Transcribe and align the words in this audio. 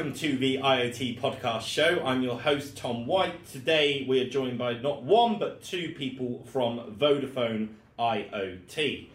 welcome 0.00 0.18
to 0.18 0.38
the 0.38 0.56
IoT 0.56 1.20
podcast 1.20 1.60
show. 1.60 2.02
I'm 2.02 2.22
your 2.22 2.40
host, 2.40 2.74
Tom 2.74 3.06
White. 3.06 3.46
Today 3.46 4.06
we 4.08 4.18
are 4.22 4.30
joined 4.30 4.56
by 4.56 4.72
not 4.72 5.02
one 5.02 5.38
but 5.38 5.62
two 5.62 5.90
people 5.90 6.42
from 6.46 6.96
Vodafone 6.98 7.68
IoT. 7.98 9.08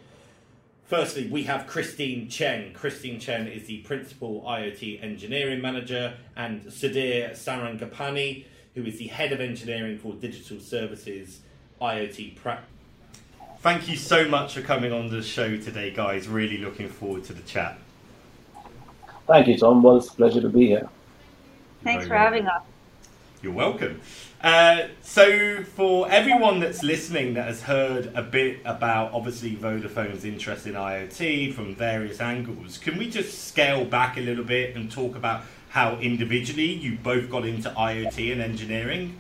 Firstly, 0.86 1.28
we 1.28 1.42
have 1.46 1.66
Christine 1.66 2.30
Chen. 2.30 2.72
Christine 2.74 3.20
Chen 3.20 3.48
is 3.48 3.66
the 3.66 3.80
Principal 3.80 4.44
IoT 4.44 5.04
Engineering 5.04 5.60
Manager, 5.60 6.18
and 6.36 6.62
Sudhir 6.66 7.32
Sarangapany, 7.32 8.46
who 8.76 8.84
is 8.84 9.00
the 9.00 9.08
Head 9.08 9.32
of 9.32 9.42
Engineering 9.42 9.98
for 9.98 10.14
Digital 10.14 10.60
Services 10.60 11.40
IoT 11.82 12.36
Practice. 12.36 12.70
Thank 13.62 13.90
you 13.90 13.98
so 13.98 14.30
much 14.30 14.54
for 14.54 14.62
coming 14.62 14.92
on 14.92 15.10
the 15.10 15.24
show 15.24 15.58
today, 15.58 15.90
guys. 15.90 16.28
Really 16.28 16.60
looking 16.60 16.90
forward 16.90 17.24
to 17.24 17.34
the 17.34 17.42
chat. 17.42 17.80
Thank 19.28 19.48
you, 19.48 19.58
Tom. 19.58 19.82
Well, 19.82 19.98
it's 19.98 20.10
a 20.10 20.14
pleasure 20.14 20.42
to 20.42 20.50
be 20.50 20.68
here. 20.68 20.88
Thanks 21.84 22.08
for 22.08 22.16
having 22.16 22.48
us. 22.48 22.62
You're 23.42 23.54
welcome. 23.54 24.02
Uh, 24.42 24.88
so, 25.02 25.64
for 25.64 26.10
everyone 26.10 26.60
that's 26.60 26.84
listening 26.84 27.34
that 27.36 27.46
has 27.46 27.64
heard 27.64 28.12
a 28.16 28.22
bit 28.22 28.60
about 28.66 29.14
obviously 29.14 29.56
Vodafone's 29.56 30.26
interest 30.26 30.68
in 30.68 30.74
IoT 30.74 31.54
from 31.54 31.76
various 31.76 32.20
angles, 32.20 32.78
can 32.78 32.98
we 32.98 33.10
just 33.10 33.48
scale 33.48 33.86
back 33.86 34.18
a 34.18 34.22
little 34.22 34.44
bit 34.44 34.76
and 34.76 34.92
talk 34.92 35.16
about 35.16 35.44
how 35.70 35.96
individually 35.98 36.72
you 36.74 36.98
both 37.02 37.30
got 37.30 37.46
into 37.46 37.70
IoT 37.70 38.32
and 38.32 38.42
engineering? 38.42 39.18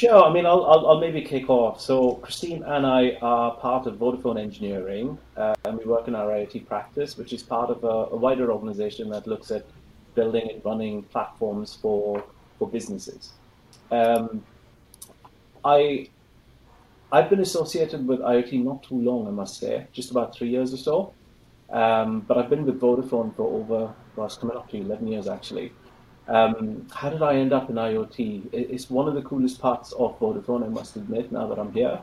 Sure. 0.00 0.24
I 0.24 0.32
mean, 0.32 0.46
I'll, 0.46 0.64
I'll, 0.64 0.86
I'll, 0.86 0.98
maybe 0.98 1.20
kick 1.20 1.50
off. 1.50 1.78
So, 1.78 2.14
Christine 2.22 2.62
and 2.62 2.86
I 2.86 3.18
are 3.20 3.54
part 3.56 3.86
of 3.86 3.96
Vodafone 3.96 4.40
Engineering, 4.40 5.18
uh, 5.36 5.54
and 5.66 5.76
we 5.76 5.84
work 5.84 6.08
in 6.08 6.14
our 6.14 6.28
IoT 6.28 6.66
practice, 6.66 7.18
which 7.18 7.34
is 7.34 7.42
part 7.42 7.68
of 7.68 7.84
a, 7.84 8.14
a, 8.14 8.16
wider 8.16 8.50
organization 8.50 9.10
that 9.10 9.26
looks 9.26 9.50
at 9.50 9.66
building 10.14 10.48
and 10.50 10.64
running 10.64 11.02
platforms 11.02 11.78
for 11.82 12.24
for 12.58 12.66
businesses. 12.66 13.32
Um, 13.90 14.42
I 15.66 16.08
I've 17.12 17.28
been 17.28 17.40
associated 17.40 18.08
with 18.08 18.20
IoT 18.20 18.64
not 18.64 18.82
too 18.82 18.98
long, 18.98 19.28
I 19.28 19.32
must 19.32 19.60
say, 19.60 19.86
just 19.92 20.10
about 20.10 20.34
three 20.34 20.48
years 20.48 20.72
or 20.72 20.78
so. 20.78 21.12
Um, 21.68 22.20
but 22.20 22.38
I've 22.38 22.48
been 22.48 22.64
with 22.64 22.80
Vodafone 22.80 23.36
for 23.36 23.42
over, 23.42 23.92
well, 24.16 24.26
it's 24.26 24.36
coming 24.36 24.56
up 24.56 24.70
to 24.70 24.78
11 24.78 25.06
years 25.06 25.28
actually. 25.28 25.72
Um, 26.30 26.86
how 26.94 27.10
did 27.10 27.22
I 27.22 27.34
end 27.34 27.52
up 27.52 27.70
in 27.70 27.76
IoT? 27.76 28.50
It's 28.52 28.88
one 28.88 29.08
of 29.08 29.14
the 29.14 29.22
coolest 29.22 29.60
parts 29.60 29.90
of 29.92 30.16
Vodafone, 30.20 30.64
I 30.64 30.68
must 30.68 30.94
admit, 30.94 31.32
now 31.32 31.48
that 31.48 31.58
I'm 31.58 31.72
here. 31.72 32.00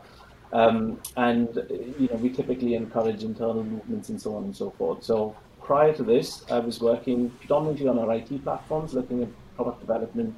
Um, 0.52 1.00
and 1.16 1.56
you 1.98 2.10
know, 2.12 2.18
we 2.18 2.30
typically 2.30 2.76
encourage 2.76 3.24
internal 3.24 3.64
movements 3.64 4.10
and 4.10 4.22
so 4.22 4.36
on 4.36 4.44
and 4.44 4.56
so 4.56 4.72
forth. 4.72 5.04
So 5.04 5.34
prior 5.64 5.94
to 5.94 6.04
this, 6.04 6.44
I 6.52 6.60
was 6.60 6.82
working 6.82 7.30
predominantly 7.40 7.88
on 7.88 8.00
our 8.00 8.14
IT 8.16 8.44
platforms, 8.44 8.94
looking 8.94 9.24
at 9.24 9.30
product 9.56 9.80
development, 9.80 10.36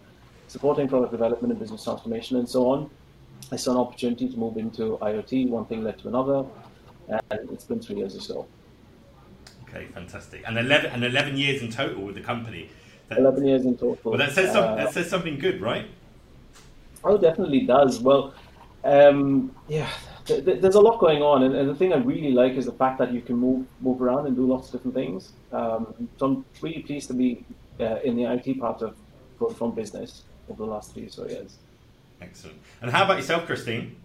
supporting 0.47 0.87
product 0.87 1.11
development 1.11 1.51
and 1.51 1.59
business 1.59 1.83
transformation, 1.83 2.37
and 2.37 2.47
so 2.47 2.69
on. 2.69 2.91
I 3.51 3.55
saw 3.55 3.71
an 3.71 3.77
opportunity 3.77 4.29
to 4.29 4.37
move 4.37 4.57
into 4.57 4.99
IoT. 5.01 5.49
One 5.49 5.65
thing 5.65 5.83
led 5.83 5.97
to 5.99 6.09
another, 6.09 6.45
and 7.07 7.49
it's 7.51 7.63
been 7.63 7.79
three 7.79 7.97
years 7.97 8.15
or 8.15 8.21
so. 8.21 8.47
Okay, 9.67 9.85
fantastic. 9.85 10.43
And 10.45 10.59
11, 10.59 10.91
and 10.91 11.03
11 11.03 11.37
years 11.37 11.63
in 11.63 11.71
total 11.71 12.03
with 12.03 12.15
the 12.15 12.21
company. 12.21 12.69
11 13.17 13.45
years 13.45 13.65
in 13.65 13.77
total. 13.77 14.11
Well, 14.11 14.17
that 14.17 14.33
says, 14.33 14.51
some, 14.51 14.63
uh, 14.63 14.75
that 14.75 14.93
says 14.93 15.09
something 15.09 15.39
good, 15.39 15.61
right? 15.61 15.87
Oh, 17.03 17.17
definitely 17.17 17.61
does. 17.61 17.99
Well, 17.99 18.33
um, 18.83 19.55
yeah, 19.67 19.89
th- 20.25 20.45
th- 20.45 20.61
there's 20.61 20.75
a 20.75 20.81
lot 20.81 20.99
going 20.99 21.21
on, 21.21 21.43
and, 21.43 21.55
and, 21.55 21.69
the 21.69 21.75
thing 21.75 21.93
I 21.93 21.97
really 21.97 22.31
like 22.31 22.53
is 22.53 22.65
the 22.65 22.71
fact 22.73 22.97
that 22.99 23.11
you 23.11 23.21
can 23.21 23.35
move 23.35 23.65
move 23.81 24.01
around 24.01 24.27
and 24.27 24.35
do 24.35 24.45
lots 24.45 24.67
of 24.67 24.73
different 24.73 24.95
things. 24.95 25.33
Um, 25.51 26.09
so 26.17 26.25
I'm 26.25 26.45
really 26.61 26.81
pleased 26.81 27.07
to 27.07 27.13
be 27.13 27.45
uh, 27.79 27.99
in 28.03 28.15
the 28.15 28.25
IT 28.25 28.59
part 28.59 28.81
of 28.81 28.95
from 29.55 29.71
business 29.71 30.23
over 30.49 30.65
the 30.65 30.69
last 30.69 30.93
three 30.93 31.05
or 31.05 31.09
so 31.09 31.27
years. 31.27 31.57
Excellent. 32.21 32.59
And 32.81 32.91
how 32.91 33.05
about 33.05 33.17
yourself, 33.17 33.45
Christine? 33.45 33.95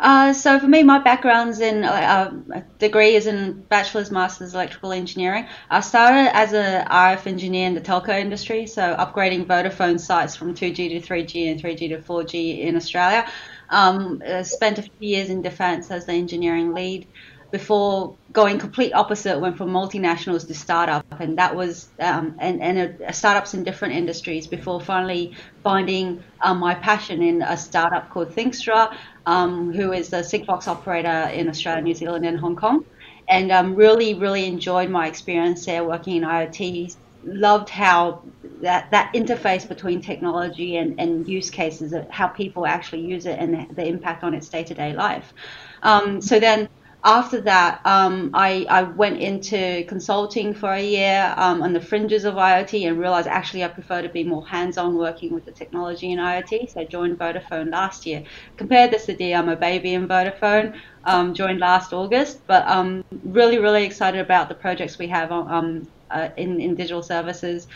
Uh, 0.00 0.32
so 0.32 0.58
for 0.58 0.66
me, 0.66 0.82
my 0.82 0.98
background's 0.98 1.60
in 1.60 1.84
uh, 1.84 2.32
uh 2.54 2.60
degree 2.78 3.16
is 3.16 3.26
in 3.26 3.60
bachelor's, 3.68 4.10
master's 4.10 4.54
electrical 4.54 4.92
engineering. 4.92 5.46
I 5.68 5.80
started 5.80 6.34
as 6.34 6.54
an 6.54 6.86
RF 6.86 7.26
engineer 7.26 7.66
in 7.66 7.74
the 7.74 7.82
telco 7.82 8.18
industry, 8.18 8.66
so 8.66 8.96
upgrading 8.96 9.44
Vodafone 9.44 10.00
sites 10.00 10.34
from 10.34 10.54
2G 10.54 10.74
to 10.74 11.06
3G 11.06 11.50
and 11.50 11.62
3G 11.62 11.90
to 11.90 11.98
4G 11.98 12.60
in 12.60 12.76
Australia. 12.76 13.30
Um, 13.68 14.22
uh, 14.26 14.42
spent 14.42 14.78
a 14.78 14.82
few 14.82 14.92
years 14.98 15.28
in 15.28 15.42
defence 15.42 15.90
as 15.90 16.06
the 16.06 16.12
engineering 16.12 16.72
lead 16.72 17.06
before 17.50 18.16
going 18.32 18.58
complete 18.58 18.92
opposite, 18.92 19.38
went 19.40 19.56
from 19.56 19.70
multinationals 19.70 20.46
to 20.46 20.54
startup, 20.54 21.04
and 21.20 21.38
that 21.38 21.54
was 21.54 21.88
um, 21.98 22.36
and 22.38 22.60
and 22.60 22.78
a, 22.78 23.08
a 23.08 23.12
startups 23.12 23.54
in 23.54 23.64
different 23.64 23.94
industries 23.94 24.46
before 24.46 24.80
finally 24.80 25.34
finding 25.62 26.22
um, 26.40 26.58
my 26.58 26.74
passion 26.74 27.22
in 27.22 27.42
a 27.42 27.56
startup 27.56 28.10
called 28.10 28.30
Thinxtra, 28.30 28.96
um, 29.26 29.72
who 29.72 29.92
is 29.92 30.08
the 30.10 30.18
Sigfox 30.18 30.68
operator 30.68 31.30
in 31.32 31.48
Australia, 31.48 31.82
New 31.82 31.94
Zealand, 31.94 32.26
and 32.26 32.38
Hong 32.38 32.56
Kong, 32.56 32.84
and 33.28 33.50
um, 33.52 33.74
really 33.74 34.14
really 34.14 34.46
enjoyed 34.46 34.90
my 34.90 35.06
experience 35.06 35.66
there 35.66 35.84
working 35.84 36.16
in 36.16 36.22
IoT. 36.22 36.96
Loved 37.22 37.68
how 37.68 38.22
that 38.62 38.90
that 38.90 39.12
interface 39.14 39.68
between 39.68 40.00
technology 40.00 40.78
and, 40.78 40.98
and 40.98 41.28
use 41.28 41.50
cases, 41.50 41.94
how 42.10 42.28
people 42.28 42.66
actually 42.66 43.02
use 43.02 43.26
it, 43.26 43.38
and 43.38 43.76
the, 43.76 43.86
impact 43.86 44.24
on 44.24 44.32
its 44.32 44.48
day 44.48 44.64
to 44.64 44.74
day 44.74 44.94
life. 44.94 45.34
Um, 45.82 46.20
so 46.22 46.40
then 46.40 46.68
after 47.02 47.40
that, 47.42 47.80
um, 47.86 48.30
I, 48.34 48.66
I 48.68 48.82
went 48.82 49.20
into 49.20 49.84
consulting 49.84 50.52
for 50.52 50.72
a 50.72 50.82
year 50.82 51.32
um, 51.36 51.62
on 51.62 51.72
the 51.72 51.80
fringes 51.80 52.24
of 52.24 52.34
IoT 52.34 52.86
and 52.86 52.98
realized 52.98 53.26
actually 53.26 53.64
I 53.64 53.68
prefer 53.68 54.02
to 54.02 54.08
be 54.08 54.22
more 54.22 54.46
hands 54.46 54.76
on 54.76 54.96
working 54.96 55.32
with 55.32 55.46
the 55.46 55.50
technology 55.52 56.12
in 56.12 56.18
IoT. 56.18 56.72
So 56.72 56.80
I 56.80 56.84
joined 56.84 57.18
Vodafone 57.18 57.70
last 57.70 58.04
year. 58.04 58.24
Compared 58.58 58.90
this 58.90 59.06
to 59.06 59.32
I'm 59.32 59.48
a 59.48 59.56
baby 59.56 59.94
in 59.94 60.08
Vodafone, 60.08 60.78
um, 61.04 61.32
joined 61.32 61.58
last 61.58 61.92
August, 61.92 62.46
but 62.46 62.66
um, 62.68 63.04
really, 63.24 63.58
really 63.58 63.84
excited 63.84 64.20
about 64.20 64.48
the 64.48 64.54
projects 64.54 64.98
we 64.98 65.08
have 65.08 65.32
um, 65.32 65.88
uh, 66.10 66.28
in, 66.36 66.60
in 66.60 66.74
digital 66.74 67.02
services. 67.02 67.66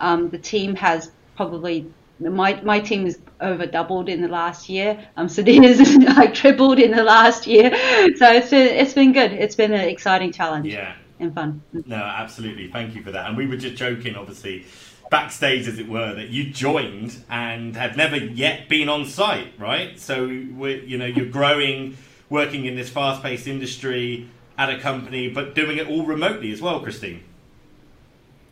Um, 0.00 0.28
the 0.30 0.38
team 0.38 0.74
has 0.76 1.12
probably 1.36 1.86
my 2.30 2.60
my 2.62 2.80
team 2.80 3.06
is 3.06 3.18
over 3.40 3.66
doubled 3.66 4.08
in 4.08 4.22
the 4.22 4.28
last 4.28 4.68
year. 4.68 4.98
Um, 5.16 5.26
Sudhir's 5.26 5.96
like 6.16 6.34
tripled 6.34 6.78
in 6.78 6.92
the 6.92 7.02
last 7.02 7.46
year. 7.46 7.70
So 8.16 8.32
it's 8.32 8.50
been 8.50 8.68
it's 8.68 8.94
been 8.94 9.12
good. 9.12 9.32
It's 9.32 9.54
been 9.54 9.72
an 9.72 9.88
exciting 9.88 10.32
challenge. 10.32 10.66
Yeah. 10.66 10.94
And 11.18 11.34
fun. 11.34 11.62
No, 11.86 11.96
absolutely. 11.96 12.68
Thank 12.68 12.96
you 12.96 13.02
for 13.02 13.12
that. 13.12 13.28
And 13.28 13.36
we 13.36 13.46
were 13.46 13.56
just 13.56 13.76
joking, 13.76 14.16
obviously, 14.16 14.66
backstage 15.08 15.68
as 15.68 15.78
it 15.78 15.88
were, 15.88 16.14
that 16.14 16.30
you 16.30 16.50
joined 16.50 17.22
and 17.30 17.76
have 17.76 17.96
never 17.96 18.16
yet 18.16 18.68
been 18.68 18.88
on 18.88 19.06
site, 19.06 19.52
right? 19.58 20.00
So 20.00 20.26
we 20.26 20.84
you 20.86 20.98
know 20.98 21.06
you're 21.06 21.26
growing, 21.26 21.96
working 22.28 22.64
in 22.64 22.74
this 22.74 22.88
fast-paced 22.88 23.46
industry 23.46 24.28
at 24.58 24.70
a 24.70 24.78
company, 24.78 25.28
but 25.28 25.54
doing 25.54 25.76
it 25.76 25.86
all 25.86 26.06
remotely 26.06 26.50
as 26.50 26.60
well, 26.60 26.80
Christine. 26.80 27.22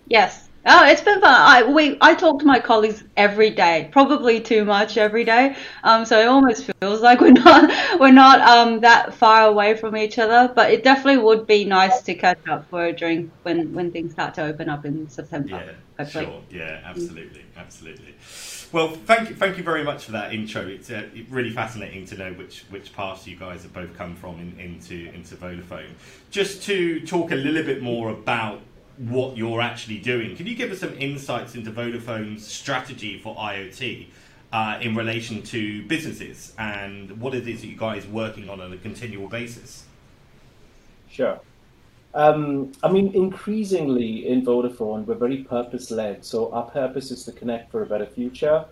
Yes, 0.06 0.49
Oh, 0.66 0.86
it's 0.86 1.00
been 1.00 1.20
fun. 1.20 1.34
I 1.34 1.62
we 1.62 1.96
I 2.02 2.14
talk 2.14 2.40
to 2.40 2.46
my 2.46 2.60
colleagues 2.60 3.02
every 3.16 3.50
day, 3.50 3.88
probably 3.92 4.40
too 4.40 4.66
much 4.66 4.98
every 4.98 5.24
day. 5.24 5.56
Um, 5.84 6.04
so 6.04 6.20
it 6.20 6.26
almost 6.26 6.70
feels 6.80 7.00
like 7.00 7.20
we're 7.22 7.32
not 7.32 7.70
we're 7.98 8.12
not 8.12 8.40
um 8.42 8.80
that 8.80 9.14
far 9.14 9.46
away 9.46 9.74
from 9.74 9.96
each 9.96 10.18
other. 10.18 10.52
But 10.54 10.70
it 10.70 10.84
definitely 10.84 11.22
would 11.22 11.46
be 11.46 11.64
nice 11.64 12.02
to 12.02 12.14
catch 12.14 12.46
up 12.46 12.68
for 12.68 12.84
a 12.84 12.92
drink 12.92 13.32
when 13.42 13.72
when 13.72 13.90
things 13.90 14.12
start 14.12 14.34
to 14.34 14.44
open 14.44 14.68
up 14.68 14.84
in 14.84 15.08
September. 15.08 15.62
Yeah, 15.64 15.72
hopefully. 16.04 16.24
sure. 16.26 16.42
Yeah, 16.50 16.80
absolutely, 16.84 17.44
absolutely. 17.56 18.14
Well, 18.72 18.90
thank 18.90 19.30
you, 19.30 19.34
thank 19.34 19.56
you 19.56 19.64
very 19.64 19.82
much 19.82 20.04
for 20.04 20.12
that 20.12 20.32
intro. 20.32 20.64
It's 20.66 20.90
uh, 20.90 21.02
really 21.28 21.50
fascinating 21.50 22.04
to 22.06 22.16
know 22.16 22.32
which 22.34 22.64
which 22.70 22.92
paths 22.94 23.26
you 23.26 23.36
guys 23.36 23.62
have 23.62 23.72
both 23.72 23.96
come 23.96 24.14
from 24.14 24.38
in, 24.38 24.60
into 24.60 25.10
into 25.12 25.36
Vodafone. 25.36 25.90
Just 26.30 26.62
to 26.64 27.00
talk 27.06 27.32
a 27.32 27.36
little 27.36 27.64
bit 27.64 27.82
more 27.82 28.10
about 28.10 28.60
what 29.08 29.36
you're 29.36 29.62
actually 29.62 29.98
doing. 29.98 30.36
Can 30.36 30.46
you 30.46 30.54
give 30.54 30.70
us 30.70 30.80
some 30.80 30.92
insights 30.98 31.54
into 31.54 31.70
Vodafone's 31.70 32.46
strategy 32.46 33.18
for 33.18 33.34
IoT 33.34 34.06
uh, 34.52 34.78
in 34.82 34.94
relation 34.94 35.42
to 35.42 35.86
businesses 35.86 36.54
and 36.58 37.18
what 37.20 37.34
it 37.34 37.48
is 37.48 37.62
that 37.62 37.68
you 37.68 37.78
guys 37.78 38.04
are 38.04 38.10
working 38.10 38.50
on 38.50 38.60
on 38.60 38.72
a 38.72 38.76
continual 38.76 39.28
basis? 39.28 39.84
Sure. 41.10 41.40
Um, 42.12 42.72
I 42.82 42.90
mean, 42.90 43.14
increasingly 43.14 44.28
in 44.28 44.44
Vodafone, 44.44 45.06
we're 45.06 45.14
very 45.14 45.44
purpose 45.44 45.90
led. 45.90 46.24
So 46.24 46.52
our 46.52 46.68
purpose 46.70 47.10
is 47.10 47.24
to 47.24 47.32
connect 47.32 47.70
for 47.70 47.82
a 47.82 47.86
better 47.86 48.06
future 48.06 48.64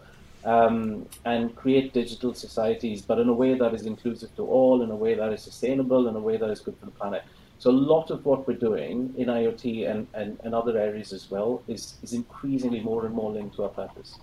um, 0.45 1.07
and 1.25 1.55
create 1.55 1.93
digital 1.93 2.35
societies, 2.35 3.01
but 3.01 3.19
in 3.19 3.29
a 3.29 3.33
way 3.33 3.55
that 3.55 3.73
is 3.75 3.87
inclusive 3.87 4.35
to 4.37 4.45
all, 4.45 4.83
in 4.83 4.91
a 4.91 4.97
way 4.97 5.15
that 5.15 5.33
is 5.33 5.43
sustainable, 5.43 6.09
in 6.09 6.17
a 6.17 6.21
way 6.21 6.37
that 6.37 6.51
is 6.51 6.61
good 6.61 6.77
for 6.79 6.87
the 6.87 6.93
planet. 6.93 7.23
So 7.59 7.71
a 7.71 7.73
lot 7.73 8.11
of 8.11 8.25
what 8.25 8.47
we're 8.47 8.55
doing 8.55 9.13
in 9.17 9.27
IoT 9.27 9.91
and, 9.91 10.07
and, 10.15 10.39
and 10.45 10.55
other 10.55 10.79
areas 10.79 11.13
as 11.13 11.29
well 11.31 11.63
is, 11.67 11.99
is 12.03 12.13
increasingly 12.13 12.81
more 12.81 13.05
and 13.05 13.15
more 13.15 13.33
linked 13.33 13.57
to 13.57 13.65
our 13.65 13.69
purpose. 13.69 14.19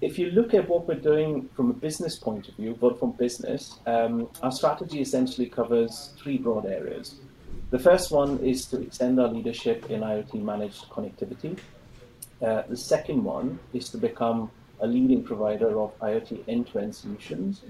If 0.00 0.16
you 0.20 0.30
look 0.30 0.54
at 0.54 0.68
what 0.68 0.86
we're 0.86 0.94
doing 0.94 1.48
from 1.56 1.70
a 1.70 1.72
business 1.72 2.16
point 2.16 2.48
of 2.48 2.54
view, 2.54 2.78
but 2.80 3.00
from 3.00 3.12
business, 3.12 3.80
um, 3.86 4.28
our 4.44 4.52
strategy 4.52 5.00
essentially 5.00 5.48
covers 5.48 6.12
three 6.16 6.38
broad 6.38 6.66
areas. 6.66 7.16
The 7.70 7.78
first 7.80 8.12
one 8.12 8.38
is 8.38 8.66
to 8.66 8.80
extend 8.80 9.18
our 9.18 9.26
leadership 9.26 9.90
in 9.90 10.02
IoT 10.02 10.40
managed 10.40 10.88
connectivity. 10.90 11.58
Uh, 12.40 12.62
the 12.68 12.76
second 12.76 13.24
one 13.24 13.58
is 13.72 13.88
to 13.88 13.98
become 13.98 14.52
a 14.80 14.86
leading 14.86 15.24
provider 15.24 15.80
of 15.80 15.98
IoT 15.98 16.44
end-to-end 16.46 16.94
solutions. 16.94 17.62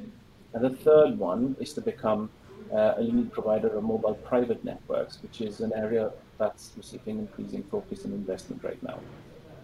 And 0.53 0.63
the 0.63 0.77
third 0.77 1.19
one 1.19 1.57
is 1.59 1.73
to 1.73 1.81
become 1.81 2.29
uh, 2.73 2.95
a 2.97 3.03
leading 3.03 3.31
provider 3.31 3.69
of 3.69 3.83
mobile 3.85 4.15
private 4.15 4.65
networks, 4.65 5.19
which 5.23 5.41
is 5.41 5.61
an 5.61 5.73
area 5.75 6.11
that's 6.39 6.73
receiving 6.77 7.19
increasing 7.19 7.63
focus 7.65 8.05
and 8.05 8.15
investment 8.15 8.63
right 8.63 8.83
now. 8.83 8.99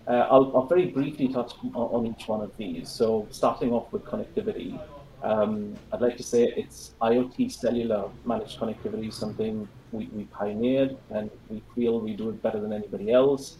Uh, 0.06 0.26
I'll, 0.30 0.54
I'll, 0.54 0.66
very 0.66 0.86
briefly 0.86 1.28
touch 1.28 1.52
on, 1.74 1.74
on, 1.74 2.06
each 2.06 2.28
one 2.28 2.42
of 2.42 2.54
these. 2.58 2.90
So 2.90 3.26
starting 3.30 3.72
off 3.72 3.90
with 3.90 4.04
connectivity, 4.04 4.78
um, 5.22 5.74
I'd 5.92 6.02
like 6.02 6.18
to 6.18 6.22
say 6.22 6.52
it's 6.56 6.92
IoT 7.00 7.50
cellular 7.50 8.10
managed 8.26 8.58
connectivity 8.58 9.10
something 9.10 9.66
we, 9.92 10.06
we 10.12 10.24
pioneered 10.24 10.98
and 11.10 11.30
we 11.48 11.62
feel 11.74 12.00
we 12.00 12.12
do 12.12 12.28
it 12.28 12.42
better 12.42 12.60
than 12.60 12.74
anybody 12.74 13.12
else. 13.12 13.56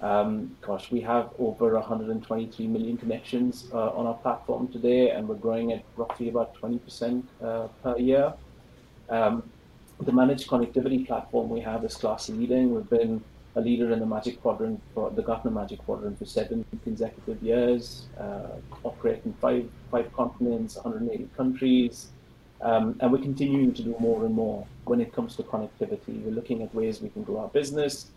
Um, 0.00 0.56
gosh, 0.60 0.92
we 0.92 1.00
have 1.00 1.30
over 1.40 1.74
123 1.74 2.66
million 2.68 2.96
connections 2.96 3.68
uh, 3.72 3.90
on 3.90 4.06
our 4.06 4.14
platform 4.14 4.68
today, 4.68 5.10
and 5.10 5.28
we're 5.28 5.34
growing 5.34 5.72
at 5.72 5.82
roughly 5.96 6.28
about 6.28 6.54
20% 6.54 7.24
uh, 7.42 7.66
per 7.82 7.98
year. 7.98 8.32
Um, 9.08 9.42
the 10.00 10.12
managed 10.12 10.48
connectivity 10.48 11.06
platform 11.06 11.48
we 11.50 11.60
have 11.60 11.84
is 11.84 11.94
class 11.96 12.28
leading. 12.28 12.74
We've 12.74 12.88
been 12.88 13.22
a 13.56 13.60
leader 13.60 13.92
in 13.92 13.98
the 13.98 14.06
Magic 14.06 14.40
Quadrant 14.40 14.80
for 14.94 15.10
the 15.10 15.22
Gartner 15.22 15.50
Magic 15.50 15.80
Quadrant 15.80 16.18
for 16.18 16.24
seven 16.24 16.64
consecutive 16.84 17.42
years, 17.42 18.06
uh, 18.18 18.48
five 19.40 19.68
five 19.90 20.12
continents, 20.12 20.76
180 20.76 21.28
countries, 21.36 22.08
um, 22.60 22.96
and 23.00 23.10
we're 23.10 23.18
continuing 23.18 23.72
to 23.74 23.82
do 23.82 23.96
more 23.98 24.24
and 24.24 24.34
more 24.34 24.66
when 24.84 25.00
it 25.00 25.12
comes 25.12 25.34
to 25.36 25.42
connectivity. 25.42 26.22
We're 26.22 26.32
looking 26.34 26.62
at 26.62 26.72
ways 26.74 27.00
we 27.00 27.08
can 27.08 27.24
grow 27.24 27.40
our 27.40 27.48
business. 27.48 28.10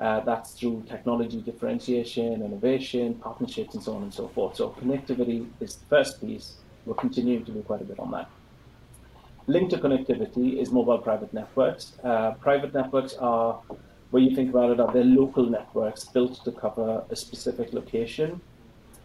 Uh, 0.00 0.20
that's 0.20 0.52
through 0.52 0.84
technology 0.88 1.40
differentiation, 1.40 2.34
innovation, 2.42 3.14
partnerships, 3.14 3.74
and 3.74 3.82
so 3.82 3.94
on 3.96 4.02
and 4.02 4.14
so 4.14 4.28
forth. 4.28 4.56
So 4.56 4.70
connectivity 4.70 5.48
is 5.60 5.76
the 5.76 5.86
first 5.86 6.20
piece. 6.20 6.54
We're 6.86 6.94
continuing 6.94 7.44
to 7.46 7.52
do 7.52 7.62
quite 7.62 7.80
a 7.80 7.84
bit 7.84 7.98
on 7.98 8.12
that. 8.12 8.30
Linked 9.48 9.70
to 9.70 9.78
connectivity 9.78 10.60
is 10.60 10.70
mobile 10.70 10.98
private 10.98 11.32
networks. 11.32 11.94
Uh, 12.04 12.32
private 12.32 12.74
networks 12.74 13.14
are, 13.14 13.58
when 14.10 14.22
you 14.24 14.36
think 14.36 14.50
about 14.50 14.72
it, 14.72 14.78
are 14.78 14.92
they 14.92 15.02
local 15.02 15.46
networks 15.46 16.04
built 16.04 16.44
to 16.44 16.52
cover 16.52 17.02
a 17.08 17.16
specific 17.16 17.72
location 17.72 18.42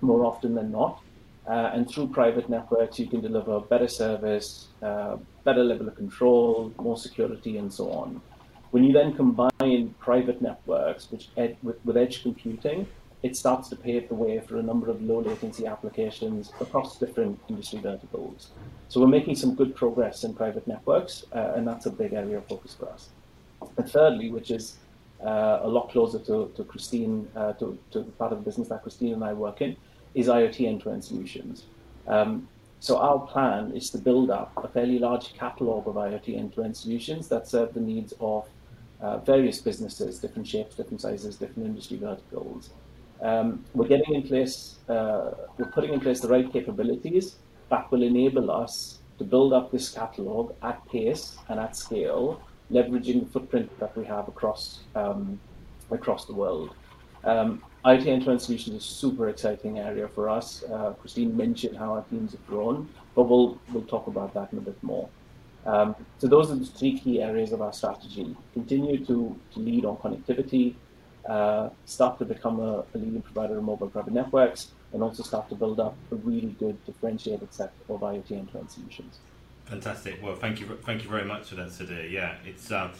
more 0.01 0.25
often 0.25 0.53
than 0.53 0.69
not. 0.69 1.01
Uh, 1.47 1.71
and 1.73 1.89
through 1.89 2.07
private 2.07 2.49
networks, 2.49 2.99
you 2.99 3.07
can 3.07 3.21
deliver 3.21 3.61
better 3.61 3.87
service, 3.87 4.67
uh, 4.81 5.15
better 5.45 5.63
level 5.63 5.87
of 5.87 5.95
control, 5.95 6.73
more 6.77 6.97
security, 6.97 7.57
and 7.57 7.73
so 7.73 7.89
on. 7.91 8.21
When 8.71 8.83
you 8.83 8.91
then 8.91 9.13
combine 9.13 9.95
private 9.99 10.41
networks 10.41 11.09
which 11.09 11.29
ed- 11.37 11.55
with, 11.63 11.77
with 11.85 11.95
edge 11.95 12.21
computing, 12.21 12.85
it 13.23 13.37
starts 13.37 13.69
to 13.69 13.75
pave 13.77 14.09
the 14.09 14.15
way 14.15 14.39
for 14.41 14.57
a 14.57 14.61
number 14.61 14.89
of 14.89 15.01
low 15.01 15.19
latency 15.19 15.65
applications 15.65 16.51
across 16.59 16.99
different 16.99 17.39
industry 17.47 17.79
verticals. 17.79 18.49
So 18.89 18.99
we're 18.99 19.07
making 19.07 19.37
some 19.37 19.55
good 19.55 19.73
progress 19.75 20.25
in 20.25 20.33
private 20.33 20.67
networks, 20.67 21.23
uh, 21.33 21.53
and 21.55 21.65
that's 21.65 21.85
a 21.85 21.89
big 21.89 22.11
area 22.13 22.37
of 22.37 22.47
focus 22.47 22.75
for 22.77 22.89
us. 22.89 23.09
And 23.77 23.89
thirdly, 23.89 24.29
which 24.29 24.51
is 24.51 24.75
uh, 25.23 25.59
a 25.63 25.67
lot 25.67 25.89
closer 25.89 26.19
to, 26.19 26.51
to 26.53 26.63
Christine, 26.65 27.29
uh, 27.35 27.53
to, 27.53 27.79
to 27.91 27.99
the 27.99 28.11
part 28.11 28.33
of 28.33 28.39
the 28.39 28.43
business 28.43 28.67
that 28.67 28.83
Christine 28.83 29.13
and 29.13 29.23
I 29.23 29.31
work 29.31 29.61
in, 29.61 29.77
is 30.13 30.27
IoT 30.27 30.67
end-to-end 30.67 31.03
solutions. 31.03 31.63
Um, 32.07 32.49
so 32.81 32.97
our 32.97 33.19
plan 33.19 33.71
is 33.71 33.89
to 33.91 33.97
build 33.97 34.29
up 34.31 34.51
a 34.57 34.67
fairly 34.67 34.99
large 34.99 35.33
catalog 35.35 35.87
of 35.87 35.95
IoT 35.95 36.37
end-to-end 36.37 36.75
solutions 36.75 37.29
that 37.29 37.47
serve 37.47 37.73
the 37.73 37.79
needs 37.79 38.13
of 38.19 38.49
uh, 38.99 39.19
various 39.19 39.61
businesses, 39.61 40.19
different 40.19 40.45
shapes, 40.45 40.75
different 40.75 40.99
sizes, 40.99 41.37
different 41.37 41.65
industry 41.67 41.95
verticals. 41.97 42.71
Um, 43.23 43.63
we're 43.73 43.87
getting 43.87 44.15
in 44.15 44.23
place, 44.23 44.75
uh, 44.89 45.31
we're 45.57 45.71
putting 45.71 45.93
in 45.93 45.99
place 46.01 46.19
the 46.19 46.27
right 46.27 46.51
capabilities 46.51 47.37
that 47.69 47.89
will 47.89 48.03
enable 48.03 48.51
us 48.51 48.99
to 49.17 49.23
build 49.23 49.53
up 49.53 49.71
this 49.71 49.89
catalog 49.89 50.53
at 50.61 50.85
pace 50.89 51.37
and 51.47 51.59
at 51.59 51.75
scale, 51.75 52.41
leveraging 52.69 53.21
the 53.21 53.29
footprint 53.31 53.69
that 53.79 53.95
we 53.97 54.03
have 54.05 54.27
across 54.27 54.79
um, 54.95 55.39
across 55.89 56.25
the 56.25 56.33
world. 56.33 56.75
Um, 57.23 57.63
IoT 57.85 58.07
end-to-end 58.07 58.41
solutions 58.41 58.75
is 58.83 58.89
a 58.89 58.93
super 58.93 59.29
exciting 59.29 59.79
area 59.79 60.07
for 60.07 60.27
us. 60.27 60.63
Uh, 60.63 60.91
Christine 60.99 61.35
mentioned 61.35 61.77
how 61.77 61.93
our 61.93 62.03
teams 62.09 62.31
have 62.31 62.45
grown, 62.47 62.89
but 63.15 63.23
we'll 63.23 63.57
we'll 63.71 63.85
talk 63.85 64.07
about 64.07 64.33
that 64.33 64.51
in 64.51 64.57
a 64.57 64.61
bit 64.61 64.81
more. 64.83 65.07
Um, 65.65 65.95
so 66.17 66.27
those 66.27 66.51
are 66.51 66.55
the 66.55 66.65
three 66.65 66.99
key 66.99 67.21
areas 67.21 67.53
of 67.53 67.61
our 67.61 67.71
strategy. 67.71 68.35
Continue 68.53 68.97
to, 69.05 69.39
to 69.53 69.59
lead 69.59 69.85
on 69.85 69.95
connectivity, 69.97 70.75
uh, 71.25 71.69
start 71.85 72.19
to 72.19 72.25
become 72.25 72.59
a, 72.59 72.83
a, 72.93 72.97
leading 72.97 73.21
provider 73.21 73.57
of 73.57 73.63
mobile 73.63 73.87
private 73.87 74.13
networks, 74.13 74.71
and 74.91 75.01
also 75.01 75.23
start 75.23 75.47
to 75.49 75.55
build 75.55 75.79
up 75.79 75.95
a 76.11 76.15
really 76.15 76.55
good 76.59 76.83
differentiated 76.85 77.53
set 77.53 77.71
of 77.89 78.01
IoT 78.01 78.31
end-to-end 78.31 78.69
solutions. 78.69 79.19
Fantastic. 79.65 80.21
Well, 80.21 80.35
thank 80.35 80.59
you, 80.59 80.67
thank 80.85 81.03
you 81.03 81.09
very 81.09 81.25
much 81.25 81.49
for 81.49 81.55
that, 81.55 81.69
Sudhir. 81.69 82.11
Yeah, 82.11 82.35
it's. 82.45 82.71
Uh, 82.71 82.91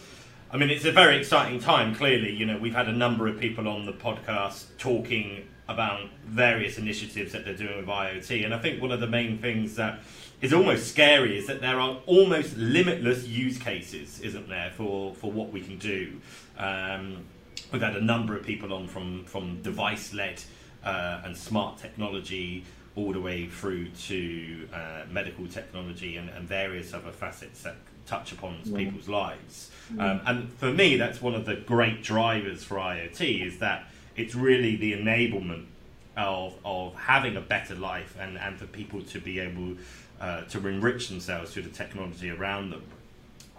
I 0.51 0.57
mean, 0.57 0.69
it's 0.69 0.85
a 0.85 0.91
very 0.91 1.17
exciting 1.17 1.59
time. 1.59 1.95
Clearly, 1.95 2.31
you 2.31 2.45
know, 2.45 2.57
we've 2.57 2.75
had 2.75 2.87
a 2.87 2.93
number 2.93 3.27
of 3.27 3.39
people 3.39 3.67
on 3.67 3.85
the 3.85 3.93
podcast 3.93 4.65
talking 4.77 5.47
about 5.67 6.09
various 6.25 6.77
initiatives 6.77 7.31
that 7.31 7.43
they're 7.43 7.55
doing 7.55 7.77
with 7.77 7.87
IoT, 7.87 8.45
and 8.45 8.53
I 8.53 8.59
think 8.59 8.81
one 8.81 8.91
of 8.91 8.99
the 8.99 9.07
main 9.07 9.39
things 9.39 9.75
that 9.75 9.99
is 10.41 10.53
almost 10.53 10.87
scary 10.87 11.37
is 11.37 11.47
that 11.47 11.61
there 11.61 11.79
are 11.79 11.97
almost 12.05 12.55
limitless 12.57 13.25
use 13.25 13.57
cases, 13.57 14.19
isn't 14.19 14.47
there, 14.47 14.71
for 14.75 15.13
for 15.15 15.31
what 15.31 15.51
we 15.51 15.61
can 15.61 15.77
do. 15.77 16.19
Um, 16.57 17.25
we've 17.73 17.81
had 17.81 17.95
a 17.97 18.01
number 18.01 18.37
of 18.37 18.43
people 18.43 18.71
on 18.71 18.87
from 18.87 19.25
from 19.25 19.61
device 19.61 20.13
led 20.13 20.41
uh, 20.85 21.21
and 21.25 21.35
smart 21.35 21.77
technology 21.79 22.63
all 22.95 23.11
the 23.11 23.19
way 23.19 23.47
through 23.47 23.89
to 23.89 24.69
uh, 24.71 25.01
medical 25.09 25.47
technology 25.47 26.15
and, 26.15 26.29
and 26.29 26.47
various 26.47 26.93
other 26.93 27.11
facets 27.11 27.63
that 27.63 27.75
touch 28.05 28.31
upon 28.31 28.59
yeah. 28.63 28.77
people's 28.77 29.09
lives. 29.09 29.71
Yeah. 29.95 30.11
Um, 30.11 30.21
and 30.25 30.53
for 30.53 30.71
me, 30.71 30.97
that's 30.97 31.19
one 31.21 31.33
of 31.33 31.45
the 31.45 31.55
great 31.55 32.03
drivers 32.03 32.63
for 32.63 32.75
IoT 32.75 33.47
is 33.47 33.57
that 33.59 33.87
it's 34.15 34.35
really 34.35 34.75
the 34.75 34.93
enablement 34.93 35.65
of, 36.15 36.53
of 36.63 36.94
having 36.94 37.35
a 37.35 37.42
better 37.42 37.73
life 37.73 38.15
and, 38.19 38.37
and 38.37 38.59
for 38.59 38.68
people 38.68 39.01
to 39.01 39.19
be 39.19 39.39
able 39.39 39.75
uh, 40.21 40.42
to 40.44 40.68
enrich 40.68 41.07
themselves 41.07 41.51
through 41.51 41.63
the 41.63 41.69
technology 41.69 42.30
around 42.30 42.69
them. 42.69 42.83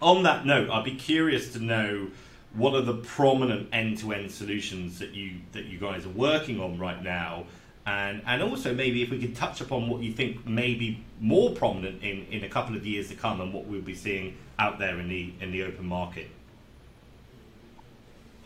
On 0.01 0.23
that 0.23 0.47
note, 0.47 0.71
I'd 0.71 0.85
be 0.85 0.95
curious 0.95 1.53
to 1.55 1.59
know 1.59 2.09
what 2.55 2.75
are 2.75 2.83
the 2.83 2.95
prominent 2.95 3.69
end-to-end 3.73 4.31
solutions 4.31 4.99
that 4.99 5.11
you 5.11 5.41
that 5.53 5.65
you 5.65 5.79
guys 5.79 6.07
are 6.07 6.11
working 6.11 6.61
on 6.61 6.79
right 6.79 7.03
now 7.03 7.45
and 7.87 8.23
and 8.27 8.43
also 8.43 8.75
maybe 8.75 9.03
if 9.03 9.11
we 9.11 9.19
could 9.19 9.37
touch 9.37 9.61
upon 9.61 9.89
what 9.89 10.03
you 10.03 10.13
think 10.13 10.47
may 10.47 10.75
be 10.75 11.03
more 11.21 11.51
prominent 11.53 12.03
in, 12.03 12.27
in 12.31 12.45
a 12.45 12.49
couple 12.49 12.77
of 12.77 12.87
years 12.87 13.09
to 13.09 13.15
come 13.15 13.41
and 13.41 13.53
what 13.53 13.67
we'll 13.67 13.81
be 13.81 13.95
seeing 13.95 14.37
out 14.59 14.79
there 14.79 14.99
in 14.99 15.09
the 15.09 15.33
in 15.41 15.51
the 15.51 15.63
open 15.63 15.85
market. 15.85 16.29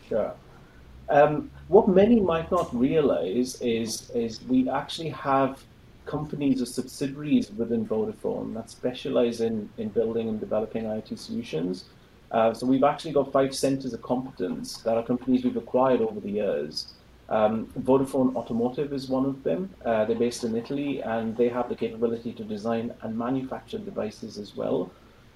Sure. 0.09 0.35
Um, 1.11 1.51
what 1.69 1.89
many 1.89 2.21
might 2.21 2.51
not 2.51 2.75
realize 2.75 3.61
is 3.61 4.11
is 4.11 4.43
we 4.45 4.69
actually 4.69 5.11
have 5.11 5.63
companies 6.05 6.63
or 6.63 6.67
subsidiaries 6.67 7.51
within 7.53 7.87
Vodafone 7.87 8.55
that 8.55 8.71
specialize 8.71 9.43
in, 9.43 9.69
in 9.77 9.91
building 9.91 10.29
and 10.29 10.41
developing 10.41 10.87
IT 10.87 11.19
solutions. 11.19 11.85
Uh, 12.31 12.53
so 12.53 12.67
we've 12.67 12.85
actually 12.85 13.13
got 13.13 13.33
five 13.33 13.55
centers 13.55 13.93
of 13.93 14.03
competence 14.03 14.79
that 14.79 14.97
are 14.97 15.03
companies 15.03 15.45
we've 15.45 15.57
acquired 15.57 16.01
over 16.01 16.21
the 16.21 16.31
years. 16.31 16.93
Um, 17.29 17.67
Vodafone 17.81 18.35
Automotive 18.37 18.93
is 18.93 19.09
one 19.09 19.27
of 19.27 19.43
them. 19.43 19.71
Uh, 19.85 20.05
they're 20.05 20.17
based 20.17 20.45
in 20.45 20.57
Italy 20.57 21.03
and 21.03 21.37
they 21.37 21.49
have 21.49 21.69
the 21.69 21.77
capability 21.77 22.33
to 22.33 22.45
design 22.45 22.95
and 23.03 23.17
manufacture 23.17 23.79
devices 23.79 24.39
as 24.39 24.57
well. 24.57 24.91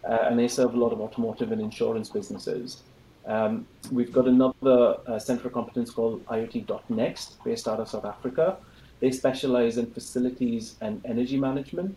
Uh, 0.05 0.19
and 0.23 0.39
they 0.39 0.49
serve 0.49 0.75
a 0.75 0.77
lot 0.77 0.93
of 0.93 1.01
automotive 1.01 1.53
and 1.53 1.61
insurance 1.61 2.09
businesses. 2.09 2.83
Um, 3.27 3.67
we've 3.93 4.13
got 4.13 4.27
another 4.27 4.97
uh, 5.07 5.15
of 5.15 5.53
competence 5.53 5.91
called 5.91 6.27
IoT.nxt, 6.27 7.45
based 7.45 7.69
out 7.69 7.79
of 7.79 7.89
South 7.89 8.05
Africa. 8.05 8.57
They 9.01 9.13
specialize 9.13 9.79
in 9.79 9.87
facilities 9.93 10.77
and 10.81 11.01
energy 11.05 11.39
management. 11.39 11.97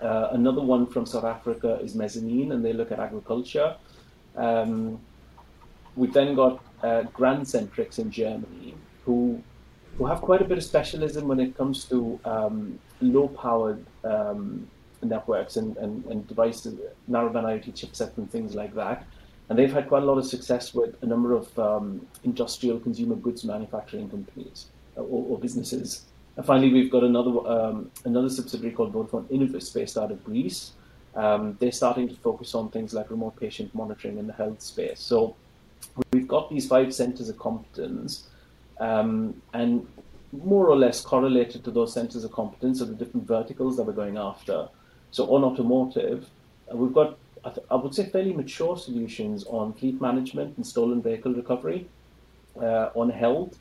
Uh, 0.00 0.28
another 0.32 0.60
one 0.60 0.86
from 0.86 1.06
South 1.06 1.24
Africa 1.24 1.78
is 1.82 1.94
Mezzanine, 1.94 2.52
and 2.52 2.64
they 2.64 2.72
look 2.72 2.90
at 2.92 2.98
agriculture. 2.98 3.76
Um, 4.36 5.00
we've 5.96 6.12
then 6.12 6.34
got 6.34 6.62
uh, 6.82 7.02
Grandcentrix 7.14 7.98
in 7.98 8.10
Germany, 8.10 8.74
who 9.04 9.42
who 9.98 10.06
have 10.06 10.20
quite 10.20 10.40
a 10.40 10.44
bit 10.44 10.58
of 10.58 10.64
specialism 10.64 11.26
when 11.26 11.40
it 11.40 11.56
comes 11.56 11.84
to 11.86 12.20
um, 12.24 12.78
low-powered 13.00 13.84
um, 14.04 14.68
networks 15.02 15.56
and, 15.56 15.76
and, 15.76 16.04
and 16.06 16.26
devices, 16.28 16.78
narrowband 17.10 17.44
IoT 17.44 17.74
chipsets 17.74 18.16
and 18.16 18.30
things 18.30 18.54
like 18.54 18.74
that. 18.76 19.04
And 19.48 19.58
they've 19.58 19.72
had 19.72 19.88
quite 19.88 20.04
a 20.04 20.06
lot 20.06 20.18
of 20.18 20.26
success 20.26 20.72
with 20.72 20.94
a 21.02 21.06
number 21.06 21.32
of 21.32 21.58
um, 21.58 22.06
industrial 22.22 22.78
consumer 22.78 23.16
goods 23.16 23.44
manufacturing 23.44 24.08
companies 24.08 24.66
uh, 24.96 25.00
or, 25.00 25.24
or, 25.30 25.38
businesses. 25.38 26.04
And 26.36 26.46
finally, 26.46 26.72
we've 26.72 26.90
got 26.90 27.02
another 27.02 27.30
um, 27.48 27.90
another 28.04 28.28
subsidiary 28.28 28.74
called 28.74 28.92
Vodafone 28.92 29.24
Innovus, 29.30 29.74
based 29.74 29.96
out 29.96 30.12
of 30.12 30.22
Greece. 30.22 30.72
Um, 31.18 31.56
they're 31.58 31.72
starting 31.72 32.08
to 32.08 32.14
focus 32.14 32.54
on 32.54 32.70
things 32.70 32.94
like 32.94 33.10
remote 33.10 33.34
patient 33.40 33.74
monitoring 33.74 34.18
in 34.18 34.28
the 34.28 34.32
health 34.32 34.62
space. 34.62 35.00
So 35.00 35.34
we've 36.12 36.28
got 36.28 36.48
these 36.48 36.68
five 36.68 36.94
centers 36.94 37.28
of 37.28 37.36
competence, 37.38 38.28
um, 38.78 39.42
and 39.52 39.84
more 40.30 40.68
or 40.68 40.76
less 40.76 41.00
correlated 41.00 41.64
to 41.64 41.72
those 41.72 41.92
centers 41.92 42.22
of 42.22 42.30
competence 42.30 42.80
are 42.80 42.84
the 42.84 42.94
different 42.94 43.26
verticals 43.26 43.76
that 43.76 43.82
we're 43.82 43.94
going 44.04 44.16
after. 44.16 44.68
So 45.10 45.24
on 45.34 45.42
automotive, 45.42 46.28
uh, 46.72 46.76
we've 46.76 46.92
got, 46.92 47.18
I, 47.44 47.50
th- 47.50 47.66
I, 47.68 47.74
would 47.74 47.96
say, 47.96 48.06
fairly 48.06 48.32
mature 48.32 48.76
solutions 48.76 49.42
on 49.48 49.72
fleet 49.72 50.00
management 50.00 50.56
and 50.56 50.64
stolen 50.64 51.02
vehicle 51.02 51.34
recovery. 51.34 51.88
Uh, 52.60 52.90
on 52.94 53.10
health, 53.10 53.58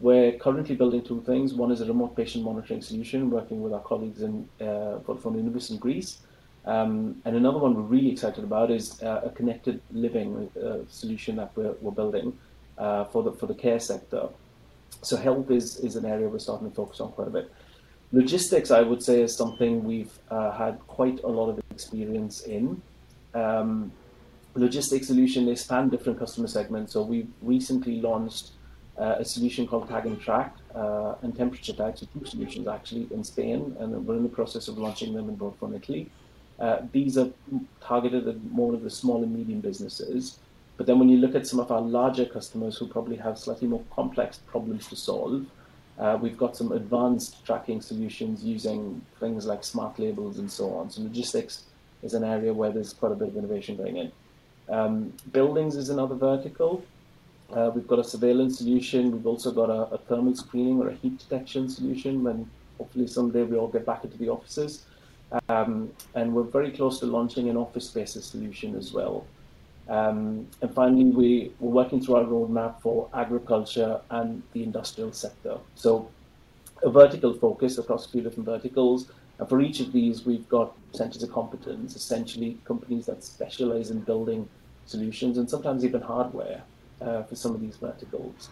we're 0.00 0.32
currently 0.38 0.74
building 0.74 1.02
two 1.02 1.20
things. 1.26 1.52
One 1.52 1.70
is 1.70 1.82
a 1.82 1.86
remote 1.86 2.16
patient 2.16 2.44
monitoring 2.44 2.80
solution, 2.80 3.28
working 3.28 3.60
with 3.60 3.74
our 3.74 3.80
colleagues 3.80 4.22
in 4.22 4.48
uh, 4.60 5.00
from 5.00 5.34
Innovus 5.34 5.70
in 5.70 5.76
Greece. 5.76 6.18
Um, 6.66 7.20
and 7.24 7.36
another 7.36 7.58
one 7.58 7.74
we're 7.74 7.82
really 7.82 8.10
excited 8.10 8.42
about 8.42 8.70
is 8.70 9.02
uh, 9.02 9.22
a 9.24 9.30
connected 9.30 9.80
living 9.92 10.50
uh, 10.56 10.78
solution 10.88 11.36
that 11.36 11.50
we're, 11.54 11.74
we're 11.80 11.92
building 11.92 12.38
uh, 12.78 13.04
for 13.04 13.22
the 13.22 13.32
for 13.32 13.46
the 13.46 13.54
care 13.54 13.78
sector. 13.78 14.28
So 15.02 15.16
health 15.16 15.50
is, 15.50 15.76
is 15.80 15.96
an 15.96 16.06
area 16.06 16.28
we're 16.28 16.38
starting 16.38 16.70
to 16.70 16.74
focus 16.74 17.00
on 17.00 17.12
quite 17.12 17.28
a 17.28 17.30
bit. 17.30 17.52
Logistics, 18.12 18.70
I 18.70 18.80
would 18.80 19.02
say, 19.02 19.22
is 19.22 19.36
something 19.36 19.84
we've 19.84 20.16
uh, 20.30 20.52
had 20.52 20.78
quite 20.86 21.22
a 21.24 21.28
lot 21.28 21.50
of 21.50 21.60
experience 21.70 22.42
in. 22.42 22.80
Um, 23.34 23.92
logistics 24.54 25.08
solution, 25.08 25.46
they 25.46 25.56
span 25.56 25.88
different 25.88 26.18
customer 26.18 26.46
segments. 26.46 26.92
So 26.92 27.02
we've 27.02 27.28
recently 27.42 28.00
launched 28.00 28.52
uh, 28.96 29.16
a 29.18 29.24
solution 29.24 29.66
called 29.66 29.88
Tag 29.88 30.06
and 30.06 30.20
Track 30.20 30.54
uh, 30.74 31.16
and 31.22 31.36
Temperature 31.36 31.72
Tag, 31.72 31.98
so 31.98 32.06
two 32.16 32.24
solutions 32.24 32.68
actually 32.68 33.08
in 33.10 33.24
Spain, 33.24 33.76
and 33.80 34.06
we're 34.06 34.16
in 34.16 34.22
the 34.22 34.28
process 34.28 34.68
of 34.68 34.78
launching 34.78 35.12
them 35.12 35.28
in 35.28 35.34
both 35.34 35.58
Vodafone 35.58 35.76
Italy. 35.76 36.10
Uh, 36.58 36.78
these 36.92 37.18
are 37.18 37.30
targeted 37.80 38.28
at 38.28 38.42
more 38.44 38.74
of 38.74 38.82
the 38.82 38.90
small 38.90 39.22
and 39.22 39.34
medium 39.36 39.60
businesses. 39.60 40.38
But 40.76 40.86
then 40.86 40.98
when 40.98 41.08
you 41.08 41.18
look 41.18 41.34
at 41.34 41.46
some 41.46 41.60
of 41.60 41.70
our 41.70 41.80
larger 41.80 42.24
customers 42.24 42.76
who 42.76 42.86
probably 42.88 43.16
have 43.16 43.38
slightly 43.38 43.68
more 43.68 43.84
complex 43.94 44.38
problems 44.38 44.88
to 44.88 44.96
solve, 44.96 45.46
uh, 45.98 46.18
we've 46.20 46.36
got 46.36 46.56
some 46.56 46.72
advanced 46.72 47.44
tracking 47.46 47.80
solutions 47.80 48.42
using 48.42 49.00
things 49.20 49.46
like 49.46 49.62
smart 49.62 49.98
labels 49.98 50.38
and 50.38 50.50
so 50.50 50.74
on. 50.74 50.90
So 50.90 51.02
logistics 51.02 51.64
is 52.02 52.14
an 52.14 52.24
area 52.24 52.52
where 52.52 52.72
there's 52.72 52.92
quite 52.92 53.12
a 53.12 53.14
bit 53.14 53.28
of 53.28 53.36
innovation 53.36 53.76
going 53.76 53.96
in. 53.96 54.12
Um, 54.68 55.12
buildings 55.32 55.76
is 55.76 55.90
another 55.90 56.16
vertical. 56.16 56.84
Uh, 57.52 57.70
we've 57.74 57.86
got 57.86 57.98
a 57.98 58.04
surveillance 58.04 58.58
solution. 58.58 59.12
We've 59.12 59.26
also 59.26 59.52
got 59.52 59.70
a, 59.70 59.94
a, 59.94 59.98
thermal 59.98 60.34
screening 60.34 60.80
or 60.80 60.88
a 60.88 60.94
heat 60.94 61.18
detection 61.18 61.68
solution 61.68 62.24
when 62.24 62.50
hopefully 62.78 63.06
someday 63.06 63.42
we 63.42 63.56
all 63.56 63.68
get 63.68 63.86
back 63.86 64.02
into 64.02 64.16
the 64.16 64.28
offices. 64.28 64.86
Um, 65.48 65.90
and 66.14 66.34
we're 66.34 66.42
very 66.44 66.70
close 66.70 67.00
to 67.00 67.06
launching 67.06 67.48
an 67.48 67.56
office 67.56 67.88
spaces 67.88 68.24
solution 68.24 68.76
as 68.76 68.92
well. 68.92 69.26
Um, 69.88 70.46
and 70.62 70.72
finally, 70.74 71.04
we, 71.04 71.52
we're 71.60 71.70
working 71.70 72.00
through 72.00 72.16
our 72.16 72.24
roadmap 72.24 72.80
for 72.80 73.08
agriculture 73.12 74.00
and 74.10 74.42
the 74.52 74.62
industrial 74.62 75.12
sector. 75.12 75.58
So 75.74 76.08
a 76.82 76.90
vertical 76.90 77.34
focus 77.34 77.78
across 77.78 78.06
a 78.06 78.08
few 78.08 78.22
different 78.22 78.46
verticals. 78.46 79.10
And 79.38 79.48
for 79.48 79.60
each 79.60 79.80
of 79.80 79.92
these, 79.92 80.24
we've 80.24 80.48
got 80.48 80.74
centers 80.92 81.22
of 81.22 81.32
competence, 81.32 81.96
essentially 81.96 82.58
companies 82.64 83.06
that 83.06 83.24
specialize 83.24 83.90
in 83.90 84.00
building 84.00 84.48
solutions 84.86 85.38
and 85.38 85.48
sometimes 85.48 85.84
even 85.84 86.00
hardware 86.00 86.62
uh, 87.00 87.22
for 87.24 87.34
some 87.34 87.54
of 87.54 87.60
these 87.60 87.76
verticals. 87.76 88.48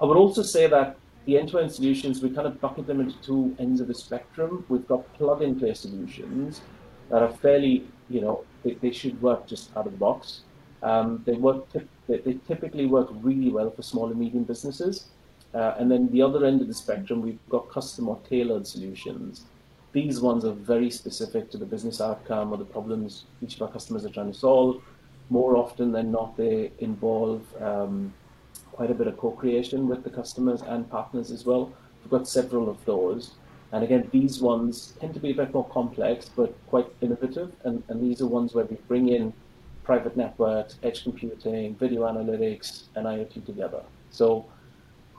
I 0.00 0.04
would 0.04 0.16
also 0.16 0.42
say 0.42 0.66
that 0.66 0.96
the 1.28 1.36
end-to-end 1.36 1.70
solutions, 1.70 2.22
we 2.22 2.30
kind 2.30 2.46
of 2.46 2.58
bucket 2.58 2.86
them 2.86 3.00
into 3.00 3.14
two 3.20 3.54
ends 3.58 3.82
of 3.82 3.86
the 3.86 3.94
spectrum. 3.94 4.64
We've 4.70 4.88
got 4.88 5.12
plug-and-play 5.12 5.74
solutions 5.74 6.62
that 7.10 7.20
are 7.20 7.30
fairly, 7.30 7.86
you 8.08 8.22
know, 8.22 8.46
they, 8.64 8.74
they 8.80 8.90
should 8.90 9.20
work 9.20 9.46
just 9.46 9.76
out 9.76 9.84
of 9.84 9.92
the 9.92 9.98
box. 9.98 10.40
Um, 10.82 11.22
they 11.26 11.34
work. 11.34 11.66
They, 12.08 12.16
they, 12.20 12.38
typically 12.48 12.86
work 12.86 13.10
really 13.12 13.50
well 13.50 13.70
for 13.70 13.82
small 13.82 14.08
and 14.08 14.18
medium 14.18 14.44
businesses. 14.44 15.08
Uh, 15.52 15.74
and 15.78 15.90
then 15.90 16.10
the 16.12 16.22
other 16.22 16.46
end 16.46 16.62
of 16.62 16.66
the 16.66 16.72
spectrum, 16.72 17.20
we've 17.20 17.46
got 17.50 17.68
custom 17.68 18.08
or 18.08 18.18
tailored 18.26 18.66
solutions. 18.66 19.44
These 19.92 20.20
ones 20.20 20.46
are 20.46 20.54
very 20.54 20.90
specific 20.90 21.50
to 21.50 21.58
the 21.58 21.66
business 21.66 22.00
outcome 22.00 22.52
or 22.52 22.56
the 22.56 22.64
problems 22.64 23.24
each 23.42 23.56
of 23.56 23.62
our 23.62 23.68
customers 23.70 24.06
are 24.06 24.10
trying 24.10 24.32
to 24.32 24.38
solve. 24.38 24.82
More 25.28 25.58
often 25.58 25.92
than 25.92 26.10
not, 26.10 26.38
they 26.38 26.72
involve 26.78 27.42
um, 27.60 28.14
quite 28.78 28.92
a 28.92 28.94
bit 28.94 29.08
of 29.08 29.16
co-creation 29.16 29.88
with 29.88 30.04
the 30.04 30.10
customers 30.10 30.62
and 30.62 30.88
partners 30.88 31.32
as 31.32 31.44
well. 31.44 31.72
We've 32.00 32.12
got 32.12 32.28
several 32.28 32.70
of 32.70 32.78
those. 32.84 33.32
And 33.72 33.82
again, 33.82 34.08
these 34.12 34.40
ones 34.40 34.94
tend 35.00 35.14
to 35.14 35.20
be 35.20 35.32
a 35.32 35.34
bit 35.34 35.52
more 35.52 35.68
complex, 35.68 36.30
but 36.36 36.54
quite 36.68 36.86
innovative. 37.00 37.50
And, 37.64 37.82
and 37.88 38.00
these 38.00 38.20
are 38.22 38.28
ones 38.28 38.54
where 38.54 38.66
we 38.66 38.76
bring 38.86 39.08
in 39.08 39.32
private 39.82 40.16
networks, 40.16 40.76
edge 40.84 41.02
computing, 41.02 41.74
video 41.74 42.02
analytics, 42.02 42.84
and 42.94 43.04
IoT 43.04 43.44
together. 43.44 43.82
So 44.12 44.46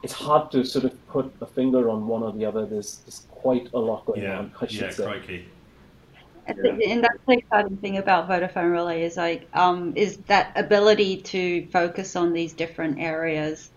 it's 0.04 0.14
hard 0.14 0.52
to 0.52 0.64
sort 0.64 0.86
of 0.86 0.94
put 1.10 1.30
a 1.42 1.46
finger 1.46 1.90
on 1.90 2.08
one 2.08 2.24
or 2.24 2.32
the 2.32 2.46
other. 2.46 2.66
There's, 2.66 3.00
there's 3.06 3.24
quite 3.30 3.68
a 3.74 3.80
lot 3.80 4.06
going 4.06 4.22
yeah. 4.22 4.40
on. 4.40 4.54
I 4.62 4.68
should 4.68 4.82
yeah, 4.84 4.90
say. 4.92 5.04
crikey. 5.04 5.46
And 6.58 7.04
that's 7.04 7.20
the 7.28 7.34
exciting 7.34 7.78
thing 7.78 7.98
about 7.98 8.28
Vodafone 8.28 8.72
really 8.72 9.04
is 9.04 9.18
like 9.18 9.48
um, 9.54 9.94
is 9.96 10.18
that 10.28 10.52
ability 10.56 11.22
to 11.22 11.68
focus 11.68 12.16
on 12.16 12.34
these 12.34 12.54
different 12.54 13.00
areas 13.00 13.70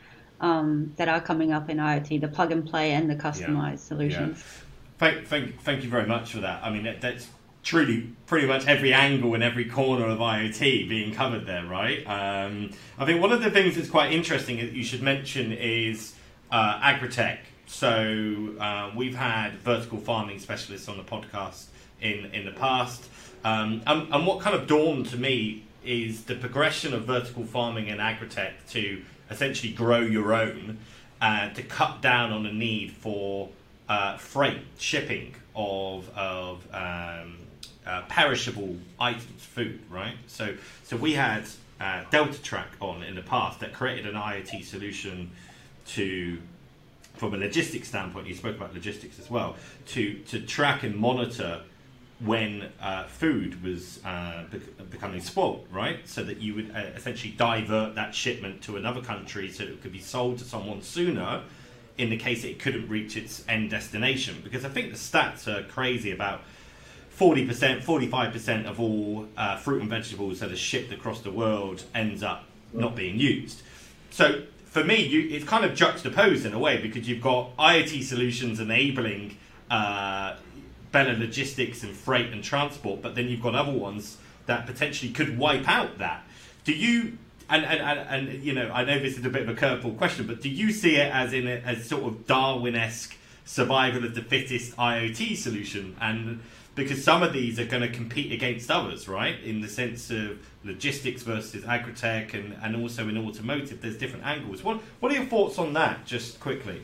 um, 0.42 0.92
that 0.96 1.08
are 1.08 1.20
coming 1.20 1.52
up 1.52 1.70
in 1.70 1.78
IoT, 1.78 2.20
the 2.20 2.28
plug 2.28 2.52
and 2.52 2.68
play 2.68 2.92
and 2.92 3.08
the 3.08 3.14
customized 3.14 3.70
yeah. 3.70 3.76
solutions. 3.76 4.38
Yeah. 4.38 4.62
Thank, 4.98 5.26
thank, 5.26 5.60
thank 5.62 5.84
you 5.84 5.88
very 5.88 6.06
much 6.06 6.32
for 6.32 6.40
that. 6.40 6.62
I 6.62 6.70
mean, 6.70 6.84
that, 6.84 7.00
that's 7.00 7.28
truly 7.62 8.12
pretty 8.26 8.46
much 8.46 8.66
every 8.66 8.92
angle 8.92 9.34
and 9.34 9.42
every 9.42 9.64
corner 9.64 10.06
of 10.06 10.18
IoT 10.18 10.88
being 10.88 11.14
covered 11.14 11.46
there, 11.46 11.64
right? 11.64 12.04
Um, 12.06 12.70
I 12.98 13.04
think 13.04 13.20
one 13.20 13.32
of 13.32 13.42
the 13.42 13.50
things 13.50 13.76
that's 13.76 13.88
quite 13.88 14.12
interesting 14.12 14.56
that 14.56 14.72
you 14.72 14.82
should 14.82 15.02
mention 15.02 15.52
is 15.52 16.14
uh, 16.50 16.80
agritech. 16.80 17.38
So 17.66 18.54
uh, 18.60 18.90
we've 18.94 19.14
had 19.14 19.54
vertical 19.60 19.98
farming 19.98 20.40
specialists 20.40 20.88
on 20.88 20.96
the 20.96 21.04
podcast 21.04 21.66
in 22.02 22.26
in 22.32 22.44
the 22.44 22.52
past, 22.52 23.08
um, 23.44 23.82
and, 23.86 24.12
and 24.12 24.26
what 24.26 24.40
kind 24.40 24.54
of 24.54 24.66
dawned 24.66 25.06
to 25.06 25.16
me 25.16 25.62
is 25.84 26.24
the 26.24 26.34
progression 26.34 26.94
of 26.94 27.04
vertical 27.04 27.44
farming 27.44 27.88
and 27.88 28.00
agritech 28.00 28.52
to 28.70 29.02
essentially 29.30 29.72
grow 29.72 30.00
your 30.00 30.34
own, 30.34 30.78
uh, 31.20 31.48
to 31.50 31.62
cut 31.62 32.00
down 32.00 32.32
on 32.32 32.44
the 32.44 32.52
need 32.52 32.92
for 32.92 33.48
uh, 33.88 34.16
freight 34.16 34.62
shipping 34.78 35.34
of 35.54 36.08
of 36.16 36.66
um, 36.72 37.36
uh, 37.86 38.02
perishable 38.08 38.76
items, 39.00 39.44
food, 39.44 39.80
right? 39.90 40.14
So, 40.26 40.54
so 40.84 40.96
we 40.96 41.14
had 41.14 41.44
uh, 41.80 42.04
DeltaTrak 42.10 42.66
on 42.80 43.02
in 43.02 43.14
the 43.14 43.22
past 43.22 43.60
that 43.60 43.72
created 43.72 44.06
an 44.06 44.14
IoT 44.14 44.64
solution 44.64 45.30
to, 45.88 46.38
from 47.14 47.34
a 47.34 47.36
logistics 47.36 47.88
standpoint. 47.88 48.28
You 48.28 48.34
spoke 48.34 48.56
about 48.56 48.72
logistics 48.72 49.18
as 49.18 49.28
well 49.28 49.56
to 49.88 50.14
to 50.28 50.40
track 50.40 50.84
and 50.84 50.94
monitor 50.94 51.62
when 52.24 52.70
uh, 52.80 53.04
food 53.04 53.62
was 53.62 54.04
uh, 54.04 54.44
becoming 54.90 55.20
spoiled, 55.20 55.66
right? 55.70 56.06
So 56.08 56.22
that 56.24 56.38
you 56.38 56.54
would 56.54 56.70
uh, 56.74 56.90
essentially 56.94 57.32
divert 57.36 57.94
that 57.94 58.14
shipment 58.14 58.62
to 58.62 58.76
another 58.76 59.00
country 59.00 59.50
so 59.50 59.64
it 59.64 59.82
could 59.82 59.92
be 59.92 60.00
sold 60.00 60.38
to 60.38 60.44
someone 60.44 60.82
sooner 60.82 61.42
in 61.98 62.10
the 62.10 62.16
case 62.16 62.44
it 62.44 62.58
couldn't 62.58 62.88
reach 62.88 63.16
its 63.16 63.44
end 63.48 63.70
destination. 63.70 64.40
Because 64.42 64.64
I 64.64 64.68
think 64.68 64.90
the 64.90 64.98
stats 64.98 65.46
are 65.46 65.62
crazy 65.64 66.10
about 66.10 66.42
40%, 67.18 67.82
45% 67.82 68.66
of 68.66 68.80
all 68.80 69.26
uh, 69.36 69.56
fruit 69.56 69.80
and 69.80 69.90
vegetables 69.90 70.40
that 70.40 70.50
are 70.50 70.56
shipped 70.56 70.92
across 70.92 71.20
the 71.20 71.30
world 71.30 71.84
ends 71.94 72.22
up 72.22 72.44
not 72.72 72.96
being 72.96 73.18
used. 73.18 73.62
So 74.10 74.42
for 74.64 74.82
me, 74.82 75.04
you, 75.04 75.28
it's 75.30 75.44
kind 75.44 75.64
of 75.64 75.74
juxtaposed 75.74 76.46
in 76.46 76.54
a 76.54 76.58
way 76.58 76.80
because 76.80 77.08
you've 77.08 77.20
got 77.20 77.56
IoT 77.58 78.02
solutions 78.02 78.58
enabling 78.58 79.36
uh, 79.70 80.36
better 80.92 81.14
logistics 81.14 81.82
and 81.82 81.96
freight 81.96 82.32
and 82.32 82.44
transport, 82.44 83.02
but 83.02 83.14
then 83.14 83.28
you've 83.28 83.42
got 83.42 83.54
other 83.54 83.72
ones 83.72 84.18
that 84.46 84.66
potentially 84.66 85.10
could 85.12 85.38
wipe 85.38 85.68
out 85.68 85.98
that. 85.98 86.24
Do 86.64 86.72
you? 86.72 87.18
And, 87.48 87.64
and, 87.64 87.80
and, 87.80 88.28
and 88.28 88.44
you 88.44 88.52
know, 88.52 88.70
I 88.72 88.84
know 88.84 88.98
this 88.98 89.18
is 89.18 89.24
a 89.24 89.30
bit 89.30 89.42
of 89.42 89.48
a 89.48 89.54
curveball 89.54 89.98
question, 89.98 90.26
but 90.26 90.40
do 90.40 90.48
you 90.48 90.70
see 90.72 90.96
it 90.96 91.12
as 91.12 91.32
in 91.32 91.46
a, 91.46 91.56
as 91.56 91.86
sort 91.86 92.04
of 92.04 92.26
Darwin-esque 92.26 93.16
survival 93.44 94.04
of 94.04 94.14
the 94.14 94.22
fittest 94.22 94.76
IoT 94.76 95.36
solution? 95.36 95.96
And 96.00 96.40
because 96.74 97.04
some 97.04 97.22
of 97.22 97.32
these 97.32 97.58
are 97.58 97.66
going 97.66 97.82
to 97.82 97.90
compete 97.90 98.32
against 98.32 98.70
others, 98.70 99.06
right? 99.06 99.38
In 99.42 99.60
the 99.60 99.68
sense 99.68 100.10
of 100.10 100.38
logistics 100.64 101.22
versus 101.22 101.64
agritech, 101.64 102.32
and, 102.32 102.56
and 102.62 102.76
also 102.76 103.08
in 103.08 103.18
automotive, 103.18 103.82
there's 103.82 103.98
different 103.98 104.24
angles. 104.24 104.62
What 104.62 104.80
what 105.00 105.12
are 105.12 105.14
your 105.14 105.26
thoughts 105.26 105.58
on 105.58 105.74
that, 105.74 106.06
just 106.06 106.40
quickly? 106.40 106.82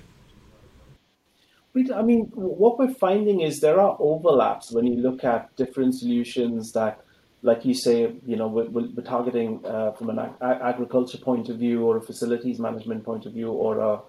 I 1.76 2.02
mean, 2.02 2.30
what 2.34 2.78
we're 2.78 2.94
finding 2.94 3.40
is 3.40 3.60
there 3.60 3.80
are 3.80 3.96
overlaps 4.00 4.72
when 4.72 4.87
you 4.87 4.96
look 4.96 5.22
at 5.22 5.54
different 5.56 5.94
solutions 5.94 6.72
that, 6.72 7.00
like 7.42 7.64
you 7.64 7.75
say, 7.75 8.14
you 8.26 8.37
know, 8.37 8.48
we're, 8.48 8.68
we're 8.68 9.02
targeting 9.02 9.64
uh, 9.64 9.92
from 9.92 10.10
an 10.10 10.18
ag- 10.18 10.32
agriculture 10.42 11.18
point 11.18 11.48
of 11.48 11.58
view, 11.58 11.84
or 11.84 11.96
a 11.96 12.02
facilities 12.02 12.58
management 12.58 13.04
point 13.04 13.26
of 13.26 13.32
view, 13.32 13.50
or 13.50 13.78
a, 13.78 14.00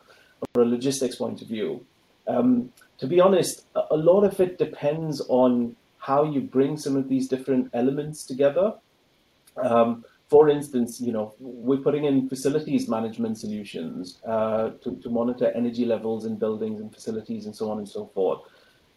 or 0.56 0.62
a 0.62 0.66
logistics 0.66 1.18
point 1.18 1.42
of 1.42 1.48
view. 1.48 1.86
Um, 2.28 2.72
to 2.98 3.08
be 3.08 3.20
honest, 3.20 3.66
a 3.76 3.96
lot 3.96 4.24
of 4.24 4.40
it 4.40 4.58
depends 4.58 5.22
on 5.30 5.76
how 6.00 6.24
you 6.24 6.42
bring 6.42 6.78
some 6.78 6.96
of 6.96 7.08
these 7.08 7.28
different 7.28 7.70
elements 7.74 8.26
together. 8.26 8.74
Um, 9.58 10.06
for 10.30 10.48
instance, 10.48 11.02
you 11.02 11.12
know, 11.12 11.34
we're 11.40 11.80
putting 11.80 12.06
in 12.06 12.30
facilities 12.30 12.88
management 12.88 13.38
solutions 13.40 14.20
uh, 14.28 14.70
to, 14.82 14.96
to 14.98 15.10
monitor 15.10 15.52
energy 15.56 15.86
levels 15.86 16.26
in 16.26 16.36
buildings 16.38 16.80
and 16.80 16.94
facilities 16.94 17.48
and 17.48 17.56
so 17.56 17.72
on 17.72 17.80
and 17.80 17.90
so 17.90 18.06
forth. 18.14 18.42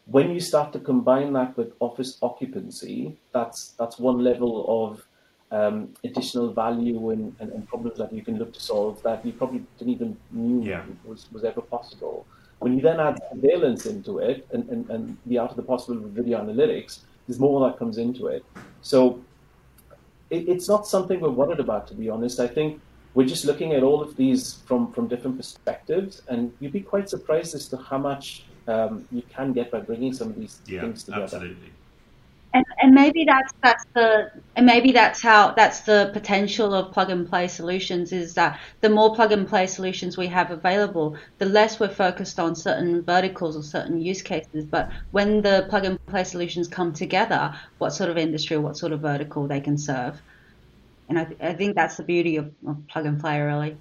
When 0.05 0.31
you 0.31 0.41
start 0.41 0.73
to 0.75 0.79
combine 0.79 1.33
that 1.33 1.57
with 1.57 1.73
office 1.81 2.19
occupancy, 2.21 3.19
that's 3.33 3.69
that's 3.79 3.99
one 3.99 4.19
level 4.19 4.67
of 4.69 5.07
um, 5.53 5.95
additional 6.05 6.53
value 6.53 7.11
and, 7.11 7.35
and, 7.39 7.53
and, 7.53 7.69
problems 7.69 7.99
that 7.99 8.11
you 8.13 8.23
can 8.23 8.39
look 8.39 8.55
to 8.55 8.61
solve 8.61 9.03
that 9.03 9.25
you 9.25 9.33
probably 9.33 9.63
didn't 9.79 9.93
even 9.93 10.17
knew 10.31 10.67
yeah. 10.67 10.83
was, 11.05 11.27
was 11.31 11.45
ever 11.45 11.61
possible. 11.61 12.27
When 12.61 12.75
you 12.75 12.81
then 12.81 12.99
add 12.99 13.21
surveillance 13.31 13.85
into 13.85 14.19
it 14.19 14.47
and, 14.53 14.67
and, 14.71 14.89
and 14.89 15.17
the 15.27 15.37
art 15.37 15.51
of 15.51 15.57
the 15.57 15.63
possible 15.63 16.01
with 16.01 16.15
video 16.15 16.43
analytics, 16.43 17.01
there's 17.27 17.39
more 17.39 17.69
that 17.69 17.79
comes 17.79 17.99
into 17.99 18.29
it. 18.29 18.45
So 18.81 19.23
it, 20.33 20.49
it's 20.49 20.69
not 20.69 20.87
something 20.87 21.21
we're 21.21 21.39
worried 21.43 21.61
about, 21.61 21.87
to 21.89 21.95
be 21.95 22.09
honest. 22.09 22.41
I 22.41 22.49
think 22.49 22.81
we're 23.15 23.27
just 23.27 23.45
looking 23.45 23.75
at 23.75 23.83
all 23.83 24.01
of 24.01 24.17
these 24.17 24.55
from, 24.67 24.91
from 24.93 25.07
different 25.07 25.37
perspectives, 25.37 26.23
and 26.29 26.53
you'd 26.59 26.73
be 26.73 26.81
quite 26.81 27.09
surprised 27.09 27.55
as 27.55 27.69
to 27.69 27.77
how 27.77 27.99
much 27.99 28.45
um, 28.67 29.07
you 29.13 29.23
can 29.37 29.53
get 29.53 29.71
by 29.71 29.81
bringing 29.81 30.13
some 30.13 30.29
of 30.31 30.37
these 30.37 30.61
yeah, 30.67 30.81
things 30.81 31.05
together. 31.05 31.25
Absolutely. 31.25 31.71
And, 32.55 32.65
and 32.83 32.93
maybe 32.93 33.25
that's 33.25 33.53
that's 33.63 33.85
the 33.95 34.31
and 34.57 34.67
maybe 34.67 34.93
that's 34.93 35.23
how 35.23 35.53
that's 35.53 35.81
the 35.81 36.11
potential 36.13 36.75
of 36.75 36.93
plug 36.93 37.09
and 37.09 37.27
play 37.27 37.49
solutions 37.49 38.13
is 38.13 38.35
that 38.35 38.61
the 38.83 38.91
more 38.91 39.15
plug 39.15 39.33
and 39.33 39.49
play 39.49 39.67
solutions 39.67 40.19
we 40.19 40.27
have 40.27 40.51
available, 40.51 41.17
the 41.39 41.47
less 41.47 41.81
we're 41.81 41.89
focused 41.89 42.39
on 42.39 42.55
certain 42.55 43.03
verticals 43.03 43.57
or 43.57 43.63
certain 43.63 44.01
use 44.03 44.21
cases. 44.21 44.67
But 44.67 44.91
when 45.13 45.41
the 45.41 45.67
plug 45.71 45.87
and 45.87 46.07
play 46.07 46.25
solutions 46.25 46.69
come 46.69 46.93
together, 46.93 47.55
what 47.79 47.91
sort 47.91 48.11
of 48.11 48.19
industry 48.19 48.57
or 48.57 48.61
what 48.61 48.77
sort 48.77 48.93
of 48.93 49.01
vertical 49.01 49.49
they 49.49 49.61
can 49.61 49.79
serve. 49.79 50.21
And 51.09 51.19
I, 51.19 51.25
th- 51.25 51.41
I 51.43 51.53
think 51.53 51.75
that's 51.75 51.97
the 51.97 52.05
beauty 52.05 52.37
of, 52.37 52.53
of 52.67 52.87
plug 52.89 53.07
and 53.07 53.21
play, 53.21 53.41
really. 53.41 53.77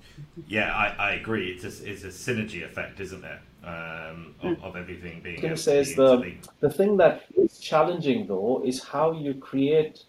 Yeah, 0.48 0.74
I, 0.74 0.88
I 0.98 1.12
agree. 1.14 1.52
It's 1.52 1.64
a, 1.64 1.90
it's 1.90 2.04
a 2.04 2.08
synergy 2.08 2.66
effect, 2.66 3.00
isn't 3.00 3.24
it? 3.24 3.40
Um, 3.64 4.36
of, 4.42 4.58
hmm. 4.58 4.64
of, 4.64 4.76
everything 4.76 5.22
being. 5.22 5.46
I 5.46 5.56
says 5.56 5.96
the 5.96 6.34
the 6.60 6.70
thing 6.70 6.98
that 6.98 7.24
is 7.36 7.60
challenging 7.60 8.28
though 8.28 8.64
is 8.66 8.84
how 8.84 9.12
you 9.12 9.36
create 9.36 10.04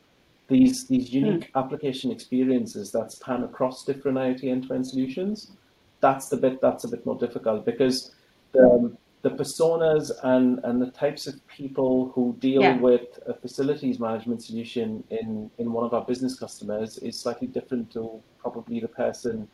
these 0.49 0.87
these 0.87 1.09
hmm. 1.11 1.17
unique 1.17 1.53
mm. 1.53 1.61
application 1.61 2.11
experiences 2.11 2.93
that 2.93 3.13
span 3.13 3.45
across 3.45 3.85
different 3.85 4.19
IoT 4.19 4.45
end-to-end 4.45 4.87
solutions. 4.87 5.53
That's 6.01 6.29
the 6.29 6.37
bit 6.37 6.61
that's 6.61 6.85
a 6.85 6.89
bit 6.89 7.05
more 7.05 7.19
difficult 7.19 7.65
because 7.65 8.15
the, 8.53 8.97
the 9.23 9.31
personas 9.31 10.11
and, 10.25 10.61
and 10.65 10.83
the 10.83 10.91
types 10.91 11.27
of 11.27 11.35
people 11.47 12.11
who 12.15 12.37
deal 12.41 12.61
yeah. 12.61 12.77
with 12.77 13.21
a 13.27 13.35
facilities 13.35 13.99
management 13.99 14.43
solution 14.43 15.03
in, 15.11 15.51
in 15.59 15.73
one 15.73 15.85
of 15.85 15.95
our 15.95 16.05
business 16.05 16.39
customers 16.39 16.99
is 16.99 17.19
slightly 17.19 17.47
different 17.47 17.91
to 17.93 18.21
probably 18.39 18.81
the 18.81 18.89
person 18.89 19.49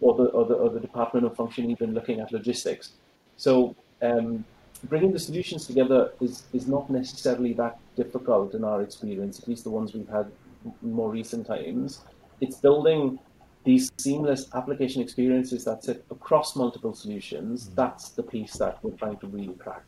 or 0.00 0.16
the, 0.16 0.24
or 0.24 0.44
the, 0.44 0.54
or 0.54 0.70
the 0.70 0.80
department 0.80 1.24
or 1.24 1.30
function 1.34 1.70
even 1.70 1.94
looking 1.94 2.20
at 2.20 2.32
logistics. 2.32 2.94
So 3.42 3.74
um, 4.02 4.44
bringing 4.84 5.12
the 5.12 5.18
solutions 5.18 5.66
together 5.66 6.12
is, 6.20 6.44
is 6.52 6.68
not 6.68 6.88
necessarily 6.90 7.52
that 7.54 7.76
difficult 7.96 8.54
in 8.54 8.62
our 8.62 8.82
experience, 8.82 9.40
at 9.40 9.48
least 9.48 9.64
the 9.64 9.70
ones 9.70 9.92
we've 9.94 10.08
had 10.08 10.30
in 10.64 10.92
more 10.92 11.10
recent 11.10 11.48
times. 11.48 12.02
It's 12.40 12.58
building 12.58 13.18
these 13.64 13.90
seamless 13.98 14.46
application 14.54 15.02
experiences 15.02 15.64
that 15.64 15.82
sit 15.82 16.04
across 16.12 16.54
multiple 16.54 16.94
solutions. 16.94 17.64
Mm. 17.64 17.74
That's 17.74 18.10
the 18.10 18.22
piece 18.22 18.52
that 18.58 18.78
we're 18.84 18.92
trying 18.92 19.16
to 19.18 19.26
really 19.26 19.54
crack. 19.54 19.82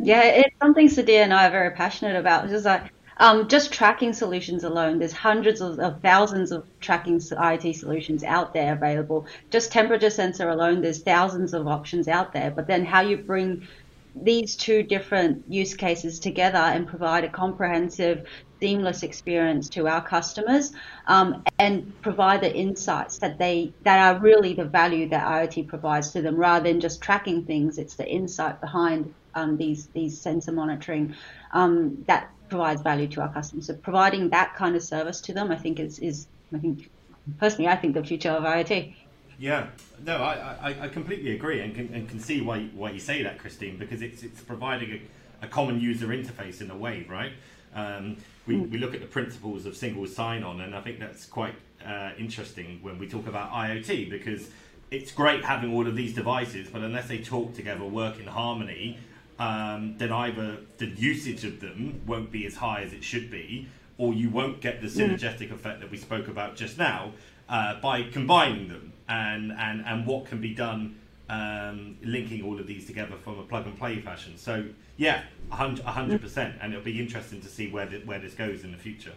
Yeah, 0.00 0.22
it's 0.22 0.56
something 0.62 0.86
Sudhir 0.86 1.24
and 1.24 1.34
I 1.34 1.48
are 1.48 1.50
very 1.50 1.72
passionate 1.72 2.14
about. 2.14 2.48
Just 2.48 2.64
like 2.64 2.92
um, 3.18 3.48
just 3.48 3.72
tracking 3.72 4.12
solutions 4.12 4.64
alone, 4.64 4.98
there's 4.98 5.12
hundreds 5.12 5.60
of, 5.60 5.78
of, 5.80 6.00
thousands 6.00 6.52
of 6.52 6.64
tracking 6.80 7.18
IoT 7.18 7.74
solutions 7.74 8.22
out 8.22 8.54
there 8.54 8.74
available. 8.74 9.26
Just 9.50 9.72
temperature 9.72 10.10
sensor 10.10 10.48
alone, 10.50 10.80
there's 10.80 11.02
thousands 11.02 11.52
of 11.52 11.66
options 11.66 12.06
out 12.06 12.32
there. 12.32 12.50
But 12.50 12.66
then 12.66 12.84
how 12.84 13.00
you 13.00 13.16
bring 13.16 13.66
these 14.14 14.56
two 14.56 14.82
different 14.82 15.44
use 15.48 15.74
cases 15.74 16.18
together 16.18 16.58
and 16.58 16.86
provide 16.86 17.24
a 17.24 17.28
comprehensive, 17.28 18.26
seamless 18.60 19.02
experience 19.02 19.68
to 19.68 19.86
our 19.86 20.04
customers 20.04 20.72
um, 21.06 21.42
and 21.58 21.92
provide 22.02 22.40
the 22.40 22.54
insights 22.54 23.18
that 23.18 23.38
they 23.38 23.72
that 23.82 23.98
are 23.98 24.20
really 24.20 24.54
the 24.54 24.64
value 24.64 25.08
that 25.08 25.26
IoT 25.26 25.68
provides 25.68 26.10
to 26.10 26.22
them, 26.22 26.36
rather 26.36 26.68
than 26.68 26.80
just 26.80 27.00
tracking 27.00 27.44
things. 27.44 27.78
It's 27.78 27.94
the 27.94 28.08
insight 28.08 28.60
behind 28.60 29.12
um, 29.34 29.56
these 29.56 29.86
these 29.88 30.20
sensor 30.20 30.52
monitoring 30.52 31.14
um, 31.52 32.04
that 32.06 32.30
provides 32.48 32.82
value 32.82 33.08
to 33.08 33.20
our 33.22 33.32
customers. 33.32 33.66
So 33.66 33.74
providing 33.74 34.30
that 34.30 34.54
kind 34.56 34.76
of 34.76 34.82
service 34.82 35.20
to 35.22 35.32
them, 35.32 35.50
I 35.50 35.56
think 35.56 35.80
is, 35.80 35.98
is 35.98 36.26
I 36.54 36.58
think 36.58 36.90
personally, 37.38 37.68
I 37.68 37.76
think 37.76 37.94
the 37.94 38.02
future 38.02 38.30
of 38.30 38.44
IoT. 38.44 38.94
Yeah, 39.38 39.68
no, 40.04 40.16
I, 40.16 40.56
I, 40.60 40.84
I 40.84 40.88
completely 40.88 41.32
agree 41.34 41.60
and 41.60 41.74
can, 41.74 41.92
and 41.94 42.08
can 42.08 42.18
see 42.18 42.40
why 42.40 42.64
why 42.74 42.90
you 42.90 42.98
say 42.98 43.22
that, 43.22 43.38
Christine, 43.38 43.76
because 43.76 44.02
it's 44.02 44.22
it's 44.22 44.40
providing 44.40 44.90
a, 44.90 45.46
a 45.46 45.48
common 45.48 45.80
user 45.80 46.08
interface 46.08 46.60
in 46.60 46.70
a 46.70 46.76
way, 46.76 47.06
right? 47.08 47.32
Um, 47.74 48.16
we, 48.46 48.56
mm. 48.56 48.70
we 48.70 48.78
look 48.78 48.94
at 48.94 49.00
the 49.00 49.06
principles 49.06 49.66
of 49.66 49.76
single 49.76 50.06
sign-on, 50.06 50.60
and 50.60 50.74
I 50.74 50.80
think 50.80 50.98
that's 50.98 51.26
quite 51.26 51.54
uh, 51.86 52.10
interesting 52.18 52.80
when 52.82 52.98
we 52.98 53.08
talk 53.08 53.26
about 53.28 53.52
IoT 53.52 54.10
because 54.10 54.48
it's 54.90 55.12
great 55.12 55.44
having 55.44 55.72
all 55.72 55.86
of 55.86 55.94
these 55.94 56.14
devices, 56.14 56.68
but 56.68 56.82
unless 56.82 57.08
they 57.08 57.18
talk 57.18 57.54
together, 57.54 57.84
work 57.84 58.18
in 58.18 58.26
harmony, 58.26 58.98
um, 59.38 59.96
then 59.98 60.12
either 60.12 60.58
the 60.78 60.86
usage 60.86 61.44
of 61.44 61.60
them 61.60 62.00
won't 62.06 62.30
be 62.30 62.46
as 62.46 62.56
high 62.56 62.82
as 62.82 62.92
it 62.92 63.04
should 63.04 63.30
be, 63.30 63.68
or 63.96 64.12
you 64.12 64.30
won't 64.30 64.60
get 64.60 64.80
the 64.80 64.88
mm. 64.88 65.08
synergetic 65.08 65.52
effect 65.52 65.80
that 65.80 65.90
we 65.90 65.96
spoke 65.96 66.28
about 66.28 66.56
just 66.56 66.78
now 66.78 67.12
uh, 67.48 67.80
by 67.80 68.02
combining 68.02 68.68
them 68.68 68.92
and, 69.08 69.52
and, 69.52 69.84
and 69.86 70.06
what 70.06 70.26
can 70.26 70.40
be 70.40 70.54
done 70.54 70.98
um, 71.28 71.96
linking 72.02 72.42
all 72.42 72.58
of 72.58 72.66
these 72.66 72.86
together 72.86 73.16
from 73.16 73.38
a 73.38 73.42
plug 73.42 73.66
and 73.66 73.78
play 73.78 74.00
fashion. 74.00 74.36
So, 74.36 74.66
yeah, 74.96 75.24
100%, 75.52 75.82
100% 75.82 76.58
and 76.60 76.72
it'll 76.72 76.84
be 76.84 76.98
interesting 76.98 77.40
to 77.42 77.48
see 77.48 77.70
where, 77.70 77.86
the, 77.86 77.98
where 77.98 78.18
this 78.18 78.34
goes 78.34 78.64
in 78.64 78.72
the 78.72 78.78
future. 78.78 79.12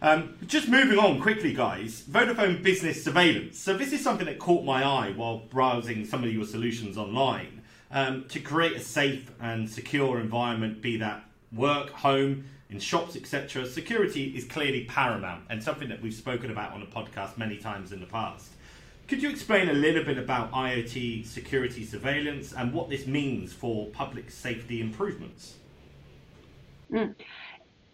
Um, 0.00 0.36
just 0.46 0.68
moving 0.68 0.98
on 0.98 1.20
quickly, 1.20 1.52
guys. 1.52 2.04
Vodafone 2.08 2.62
Business 2.62 3.04
Surveillance. 3.04 3.58
So, 3.58 3.76
this 3.76 3.92
is 3.92 4.02
something 4.02 4.26
that 4.26 4.38
caught 4.38 4.64
my 4.64 4.84
eye 4.84 5.12
while 5.14 5.38
browsing 5.38 6.04
some 6.04 6.22
of 6.22 6.32
your 6.32 6.46
solutions 6.46 6.96
online 6.96 7.57
um, 7.90 8.24
to 8.28 8.40
create 8.40 8.76
a 8.76 8.80
safe 8.80 9.30
and 9.40 9.68
secure 9.68 10.20
environment, 10.20 10.82
be 10.82 10.96
that 10.98 11.24
work, 11.52 11.90
home, 11.90 12.44
in 12.70 12.78
shops, 12.78 13.16
etc. 13.16 13.66
Security 13.66 14.36
is 14.36 14.44
clearly 14.44 14.84
paramount 14.84 15.44
and 15.48 15.62
something 15.62 15.88
that 15.88 16.02
we've 16.02 16.14
spoken 16.14 16.50
about 16.50 16.72
on 16.72 16.80
the 16.80 16.86
podcast 16.86 17.38
many 17.38 17.56
times 17.56 17.92
in 17.92 18.00
the 18.00 18.06
past. 18.06 18.52
Could 19.06 19.22
you 19.22 19.30
explain 19.30 19.70
a 19.70 19.72
little 19.72 20.04
bit 20.04 20.18
about 20.18 20.52
IoT 20.52 21.24
security 21.24 21.82
surveillance 21.82 22.52
and 22.52 22.74
what 22.74 22.90
this 22.90 23.06
means 23.06 23.54
for 23.54 23.86
public 23.86 24.30
safety 24.30 24.82
improvements? 24.82 25.54
Mm. 26.92 27.14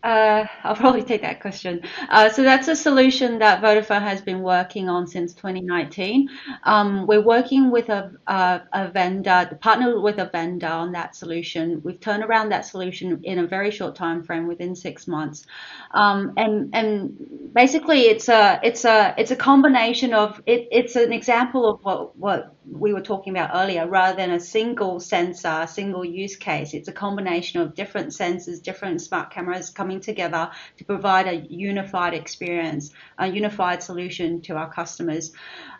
Uh, 0.05 0.45
I'll 0.65 0.77
probably 0.77 1.03
take 1.03 1.23
that 1.23 1.41
question. 1.41 1.81
Uh, 2.11 2.29
so 2.29 2.43
that's 2.43 2.69
a 2.69 2.77
solution 2.77 3.39
that 3.39 3.63
Vodafone 3.63 4.03
has 4.03 4.21
been 4.21 4.43
working 4.43 4.91
on 4.91 5.07
since 5.07 5.33
2019. 5.33 6.29
Um, 6.65 7.07
we're 7.07 7.23
working 7.23 7.71
with 7.71 7.89
a, 7.89 8.13
a, 8.27 8.61
a 8.75 8.89
vendor, 8.91 9.57
partnered 9.63 10.03
with 10.03 10.19
a 10.19 10.27
vendor 10.27 10.67
on 10.67 10.93
that 10.93 11.17
solution. 11.17 11.81
We've 11.83 11.99
turned 11.99 12.23
around 12.23 12.51
that 12.51 12.67
solution 12.67 13.19
in 13.25 13.39
a 13.39 13.47
very 13.47 13.71
short 13.71 13.97
time 13.97 14.23
frame, 14.23 14.47
within 14.47 14.77
six 14.77 15.09
months. 15.09 15.47
Um, 15.93 16.35
and 16.37 16.75
and 16.75 17.17
basically, 17.55 18.03
it's 18.03 18.29
a 18.29 18.61
it's 18.63 18.85
a 18.85 19.15
it's 19.17 19.31
a 19.31 19.37
combination 19.37 20.13
of 20.13 20.39
it, 20.45 20.69
it's 20.71 20.97
an 20.97 21.15
example 21.15 21.67
of 21.67 21.83
what 21.83 22.15
what 22.19 22.54
we 22.71 22.93
were 22.93 23.01
talking 23.01 23.37
about 23.37 23.51
earlier, 23.55 23.87
rather 23.87 24.17
than 24.17 24.31
a 24.31 24.41
single 24.41 25.01
sensor, 25.01 25.67
single 25.69 26.05
use 26.05 26.37
case, 26.37 26.75
it's 26.75 26.89
a 26.89 26.93
combination 26.93 27.61
of 27.61 27.75
different 27.75 28.09
sensors, 28.09 28.63
different 28.63 29.01
smart 29.01 29.31
cameras 29.31 29.71
coming 29.71 30.01
together 30.01 30.51
to 30.79 30.85
provide 30.85 31.27
a 31.27 31.35
unified 31.35 32.15
experience, 32.15 32.91
a 33.19 33.27
unified 33.27 33.83
solution 33.83 34.41
to 34.43 34.57
our 34.57 34.73
customers. 34.73 35.33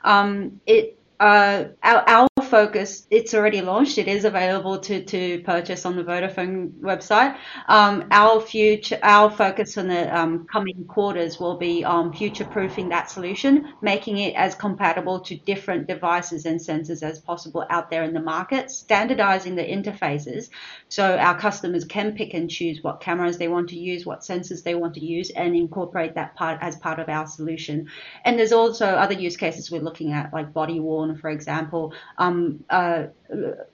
Um, 0.03 0.61
it 0.67 0.99
uh, 1.21 1.65
our, 1.83 2.09
our 2.09 2.29
focus, 2.55 3.09
it's 3.11 3.35
already 3.35 3.61
launched. 3.61 3.99
It 3.99 4.07
is 4.07 4.25
available 4.25 4.79
to, 4.79 5.05
to 5.07 5.43
purchase 5.43 5.85
on 5.85 5.97
the 5.97 6.05
Vodafone 6.05 6.71
website. 6.91 7.37
Um, 7.67 8.07
our 8.13 8.41
future, 8.41 8.97
our 9.03 9.29
focus 9.29 9.77
in 9.77 9.89
the 9.89 10.17
um, 10.17 10.47
coming 10.47 10.85
quarters 10.85 11.41
will 11.41 11.57
be 11.57 11.83
on 11.83 12.13
future 12.13 12.45
proofing 12.45 12.91
that 12.91 13.11
solution, 13.11 13.73
making 13.83 14.19
it 14.19 14.37
as 14.37 14.55
compatible 14.55 15.19
to 15.23 15.35
different 15.35 15.89
devices 15.89 16.47
and 16.47 16.61
sensors 16.61 17.03
as 17.03 17.19
possible 17.19 17.67
out 17.71 17.91
there 17.91 18.05
in 18.05 18.15
the 18.15 18.21
market, 18.21 18.71
standardizing 18.71 19.57
the 19.57 19.65
interfaces 19.65 20.49
so 20.89 21.17
our 21.17 21.37
customers 21.37 21.85
can 21.85 22.13
pick 22.13 22.35
and 22.35 22.49
choose 22.49 22.85
what 22.85 23.01
cameras 23.01 23.37
they 23.37 23.49
want 23.49 23.69
to 23.71 23.77
use, 23.77 24.07
what 24.07 24.21
sensors 24.21 24.63
they 24.63 24.77
want 24.77 24.95
to 24.95 25.05
use, 25.05 25.31
and 25.31 25.57
incorporate 25.57 26.15
that 26.15 26.37
part 26.37 26.59
as 26.63 26.77
part 26.77 27.01
of 27.01 27.09
our 27.09 27.27
solution. 27.27 27.89
And 28.25 28.39
there's 28.39 28.53
also 28.53 28.87
other 28.87 29.15
use 29.15 29.37
cases 29.37 29.73
we're 29.73 29.83
looking 29.83 30.13
at, 30.13 30.33
like 30.33 30.53
body 30.53 30.79
worn, 30.79 31.17
for 31.17 31.31
example. 31.31 31.95
Um, 32.17 32.44
uh, 32.71 33.05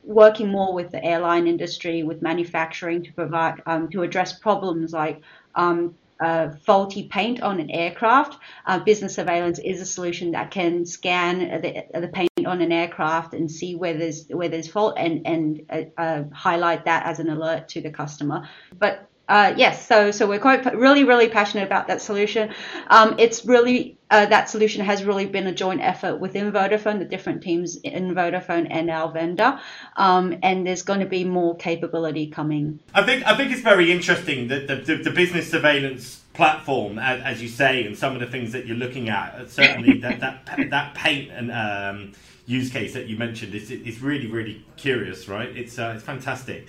working 0.05 0.49
more 0.49 0.73
with 0.73 0.91
the 0.91 1.05
airline 1.05 1.47
industry, 1.47 2.03
with 2.03 2.23
manufacturing 2.23 3.03
to 3.05 3.13
provide 3.13 3.63
um, 3.67 3.89
to 3.91 4.03
address 4.03 4.39
problems 4.39 4.93
like 4.93 5.21
um, 5.55 5.95
uh, 6.21 6.51
faulty 6.67 7.09
paint 7.09 7.41
on 7.41 7.59
an 7.61 7.71
aircraft, 7.71 8.39
uh, 8.67 8.79
business 8.79 9.15
surveillance 9.15 9.59
is 9.59 9.81
a 9.81 9.87
solution 9.87 10.33
that 10.33 10.51
can 10.51 10.85
scan 10.85 11.39
the, 11.63 11.85
the, 11.99 12.09
paint 12.09 12.47
on 12.47 12.61
an 12.61 12.71
aircraft 12.71 13.33
and 13.33 13.51
see 13.51 13.75
where 13.75 13.95
there's 13.95 14.27
where 14.29 14.49
there's 14.49 14.69
fault 14.69 14.95
and 14.99 15.27
and 15.27 15.63
uh, 15.71 15.83
uh 16.01 16.25
highlight 16.33 16.85
that 16.85 17.07
as 17.07 17.21
an 17.21 17.31
alert 17.31 17.69
to 17.69 17.81
the 17.81 17.91
customer. 17.91 18.47
But 18.79 19.10
uh, 19.31 19.55
yes, 19.57 19.87
so 19.87 20.11
so 20.11 20.27
we're 20.27 20.41
quite 20.41 20.65
really 20.77 21.05
really 21.05 21.29
passionate 21.29 21.63
about 21.63 21.87
that 21.87 22.03
solution. 22.03 22.53
Um, 22.89 23.15
it's 23.17 23.47
really 23.47 23.97
uh, 24.11 24.27
that 24.27 24.51
solution 24.51 24.85
has 24.85 25.05
really 25.05 25.27
been 25.27 25.47
a 25.47 25.55
joint 25.55 25.81
effort 25.81 26.17
within 26.17 26.51
Vodafone, 26.51 26.99
the 26.99 27.05
different 27.05 27.41
teams 27.41 27.77
in 27.77 28.13
Vodafone 28.13 28.67
and 28.69 28.91
our 28.91 29.13
vendor, 29.13 29.61
um, 29.97 30.37
and 30.43 30.67
there's 30.67 30.83
going 30.83 30.99
to 30.99 31.07
be 31.07 31.23
more 31.23 31.57
capability 31.57 32.27
coming. 32.27 32.81
I 32.93 33.05
think 33.05 33.25
I 33.25 33.37
think 33.37 33.53
it's 33.53 33.61
very 33.61 33.93
interesting 33.93 34.49
that 34.49 34.67
the, 34.67 34.75
the, 34.75 34.97
the 34.97 35.11
business 35.13 35.49
surveillance 35.49 36.23
platform, 36.33 36.99
as, 36.99 37.23
as, 37.23 37.43
you 37.43 37.49
say, 37.49 37.87
and 37.87 37.97
some 37.97 38.15
of 38.15 38.21
the 38.21 38.27
things 38.27 38.51
that 38.51 38.67
you're 38.67 38.77
looking 38.77 39.11
at. 39.11 39.35
Uh, 39.37 39.47
certainly, 39.47 39.99
that 40.01 40.19
that 40.19 40.71
that 40.71 40.95
paint 40.95 41.31
and 41.31 41.53
um, 41.53 42.13
use 42.47 42.69
case 42.69 42.95
that 42.95 43.07
you 43.07 43.17
mentioned 43.17 43.55
is 43.55 43.71
is 43.71 44.03
really 44.03 44.27
really 44.27 44.67
curious, 44.77 45.29
right? 45.29 45.57
It's 45.57 45.79
uh, 45.79 45.93
it's 45.95 46.05
fantastic. 46.05 46.67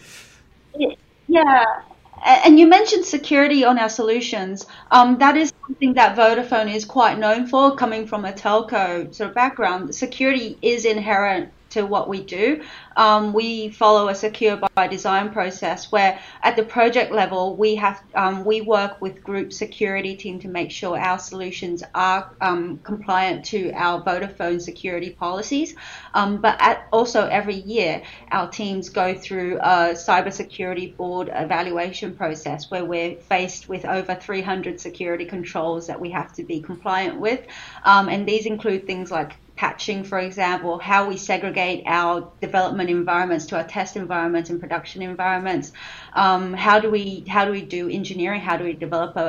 Yeah, 1.27 1.81
and 2.25 2.59
you 2.59 2.67
mentioned 2.67 3.05
security 3.05 3.63
on 3.63 3.79
our 3.79 3.89
solutions. 3.89 4.65
Um, 4.91 5.17
that 5.19 5.37
is 5.37 5.51
something 5.67 5.93
that 5.95 6.15
Vodafone 6.15 6.73
is 6.73 6.85
quite 6.85 7.17
known 7.17 7.47
for, 7.47 7.75
coming 7.75 8.07
from 8.07 8.25
a 8.25 8.33
telco 8.33 9.13
sort 9.13 9.29
of 9.29 9.35
background. 9.35 9.93
Security 9.95 10.57
is 10.61 10.85
inherent 10.85 11.51
to 11.71 11.85
what 11.85 12.07
we 12.07 12.23
do. 12.23 12.63
Um, 12.95 13.33
we 13.33 13.69
follow 13.69 14.09
a 14.09 14.15
secure 14.15 14.59
by 14.75 14.87
design 14.87 15.31
process 15.31 15.91
where 15.91 16.19
at 16.43 16.55
the 16.55 16.63
project 16.63 17.11
level 17.11 17.55
we 17.55 17.75
have 17.75 18.01
um, 18.15 18.45
we 18.45 18.61
work 18.61 19.01
with 19.01 19.23
group 19.23 19.53
security 19.53 20.15
team 20.15 20.39
to 20.39 20.47
make 20.47 20.71
sure 20.71 20.97
our 20.97 21.19
solutions 21.19 21.83
are 21.95 22.31
um, 22.41 22.79
compliant 22.83 23.45
to 23.45 23.71
our 23.71 24.03
Vodafone 24.03 24.61
security 24.61 25.09
policies. 25.09 25.75
Um, 26.13 26.41
but 26.41 26.57
at, 26.59 26.87
also 26.91 27.27
every 27.27 27.55
year 27.55 28.03
our 28.31 28.49
teams 28.49 28.89
go 28.89 29.13
through 29.13 29.57
a 29.57 29.93
cybersecurity 29.93 30.95
board 30.95 31.29
evaluation 31.33 32.15
process 32.15 32.69
where 32.69 32.85
we're 32.85 33.15
faced 33.15 33.69
with 33.69 33.85
over 33.85 34.15
300 34.15 34.79
security 34.79 35.25
controls 35.25 35.87
that 35.87 35.99
we 35.99 36.11
have 36.11 36.33
to 36.33 36.43
be 36.43 36.59
compliant 36.59 37.19
with, 37.19 37.41
um, 37.85 38.09
and 38.09 38.27
these 38.27 38.45
include 38.45 38.85
things 38.85 39.11
like 39.11 39.33
patching, 39.61 40.03
for 40.03 40.17
example, 40.17 40.79
how 40.79 41.07
we 41.07 41.15
segregate 41.15 41.83
our 41.85 42.31
development 42.41 42.89
environments 42.89 43.45
to 43.45 43.55
our 43.55 43.63
test 43.63 43.95
environments 43.95 44.49
and 44.49 44.59
production 44.59 45.03
environments. 45.03 45.71
Um, 46.13 46.53
how 46.53 46.79
do 46.79 46.89
we 46.89 47.23
how 47.27 47.45
do 47.45 47.51
we 47.51 47.61
do 47.61 47.87
engineering? 47.87 48.41
How 48.41 48.57
do 48.57 48.63
we 48.63 48.73
develop 48.73 49.15
a, 49.17 49.27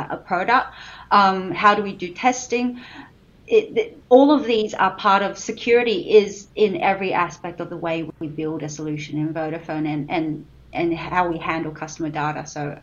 a, 0.00 0.14
a 0.14 0.16
product? 0.16 0.68
Um, 1.10 1.50
how 1.50 1.74
do 1.74 1.82
we 1.82 1.92
do 1.92 2.14
testing? 2.14 2.80
It, 3.46 3.76
it, 3.76 4.02
all 4.08 4.32
of 4.32 4.46
these 4.46 4.72
are 4.72 4.92
part 4.96 5.22
of 5.22 5.36
security 5.36 6.14
is 6.16 6.46
in 6.54 6.80
every 6.80 7.12
aspect 7.12 7.60
of 7.60 7.68
the 7.68 7.76
way 7.76 8.08
we 8.20 8.28
build 8.28 8.62
a 8.62 8.70
solution 8.70 9.18
in 9.18 9.34
Vodafone 9.34 9.86
and, 9.86 10.10
and 10.10 10.46
and 10.74 10.92
how 10.92 11.28
we 11.28 11.38
handle 11.38 11.72
customer 11.72 12.10
data. 12.10 12.46
So 12.46 12.78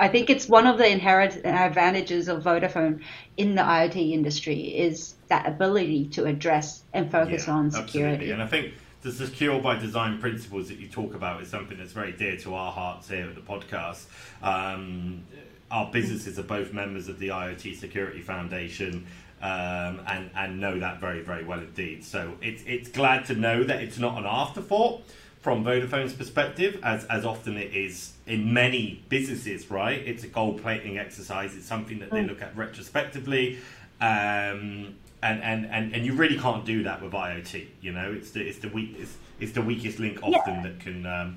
I 0.00 0.08
think 0.08 0.28
it's 0.28 0.48
one 0.48 0.66
of 0.66 0.78
the 0.78 0.88
inherent 0.90 1.36
advantages 1.44 2.28
of 2.28 2.42
Vodafone 2.42 3.02
in 3.36 3.54
the 3.54 3.62
IoT 3.62 4.12
industry 4.12 4.76
is 4.76 5.14
that 5.28 5.46
ability 5.46 6.08
to 6.08 6.24
address 6.24 6.82
and 6.92 7.10
focus 7.10 7.46
yeah, 7.46 7.54
on 7.54 7.70
security. 7.70 8.30
Absolutely. 8.30 8.30
And 8.32 8.42
I 8.42 8.46
think 8.48 8.74
the 9.02 9.12
secure 9.12 9.60
by 9.60 9.78
design 9.78 10.18
principles 10.18 10.68
that 10.68 10.78
you 10.78 10.88
talk 10.88 11.14
about 11.14 11.40
is 11.40 11.48
something 11.48 11.78
that's 11.78 11.92
very 11.92 12.12
dear 12.12 12.36
to 12.38 12.54
our 12.54 12.72
hearts 12.72 13.08
here 13.08 13.28
at 13.28 13.36
the 13.36 13.40
podcast. 13.40 14.06
Um, 14.42 15.22
our 15.70 15.90
businesses 15.92 16.36
are 16.38 16.44
both 16.44 16.72
members 16.72 17.08
of 17.08 17.20
the 17.20 17.28
IoT 17.28 17.76
Security 17.76 18.20
Foundation. 18.20 19.06
Um, 19.40 20.00
and 20.08 20.30
and 20.34 20.60
know 20.60 20.80
that 20.80 20.98
very 20.98 21.22
very 21.22 21.44
well 21.44 21.60
indeed. 21.60 22.02
So 22.04 22.34
it's 22.42 22.64
it's 22.66 22.88
glad 22.88 23.24
to 23.26 23.36
know 23.36 23.62
that 23.62 23.80
it's 23.80 23.96
not 23.96 24.18
an 24.18 24.24
afterthought 24.26 25.04
from 25.40 25.64
Vodafone's 25.64 26.12
perspective, 26.12 26.80
as 26.82 27.04
as 27.06 27.24
often 27.24 27.56
it 27.56 27.74
is 27.74 28.12
in 28.26 28.52
many 28.52 29.02
businesses, 29.08 29.70
right? 29.70 29.98
It's 29.98 30.24
a 30.24 30.28
gold 30.28 30.62
plating 30.62 30.98
exercise. 30.98 31.56
It's 31.56 31.66
something 31.66 31.98
that 32.00 32.10
they 32.10 32.22
mm. 32.22 32.28
look 32.28 32.42
at 32.42 32.56
retrospectively. 32.56 33.58
Um, 34.00 34.94
and, 35.20 35.42
and, 35.42 35.66
and, 35.66 35.94
and 35.94 36.06
you 36.06 36.12
really 36.12 36.38
can't 36.38 36.64
do 36.64 36.84
that 36.84 37.02
with 37.02 37.12
IoT. 37.12 37.66
You 37.80 37.92
know, 37.92 38.12
it's 38.12 38.30
the 38.30 38.46
it's 38.46 38.58
the 38.58 38.68
weak 38.68 38.96
it's, 38.98 39.16
it's 39.40 39.52
the 39.52 39.62
weakest 39.62 39.98
link 39.98 40.20
often 40.22 40.54
yeah. 40.54 40.62
that 40.62 40.80
can 40.80 41.06
um, 41.06 41.36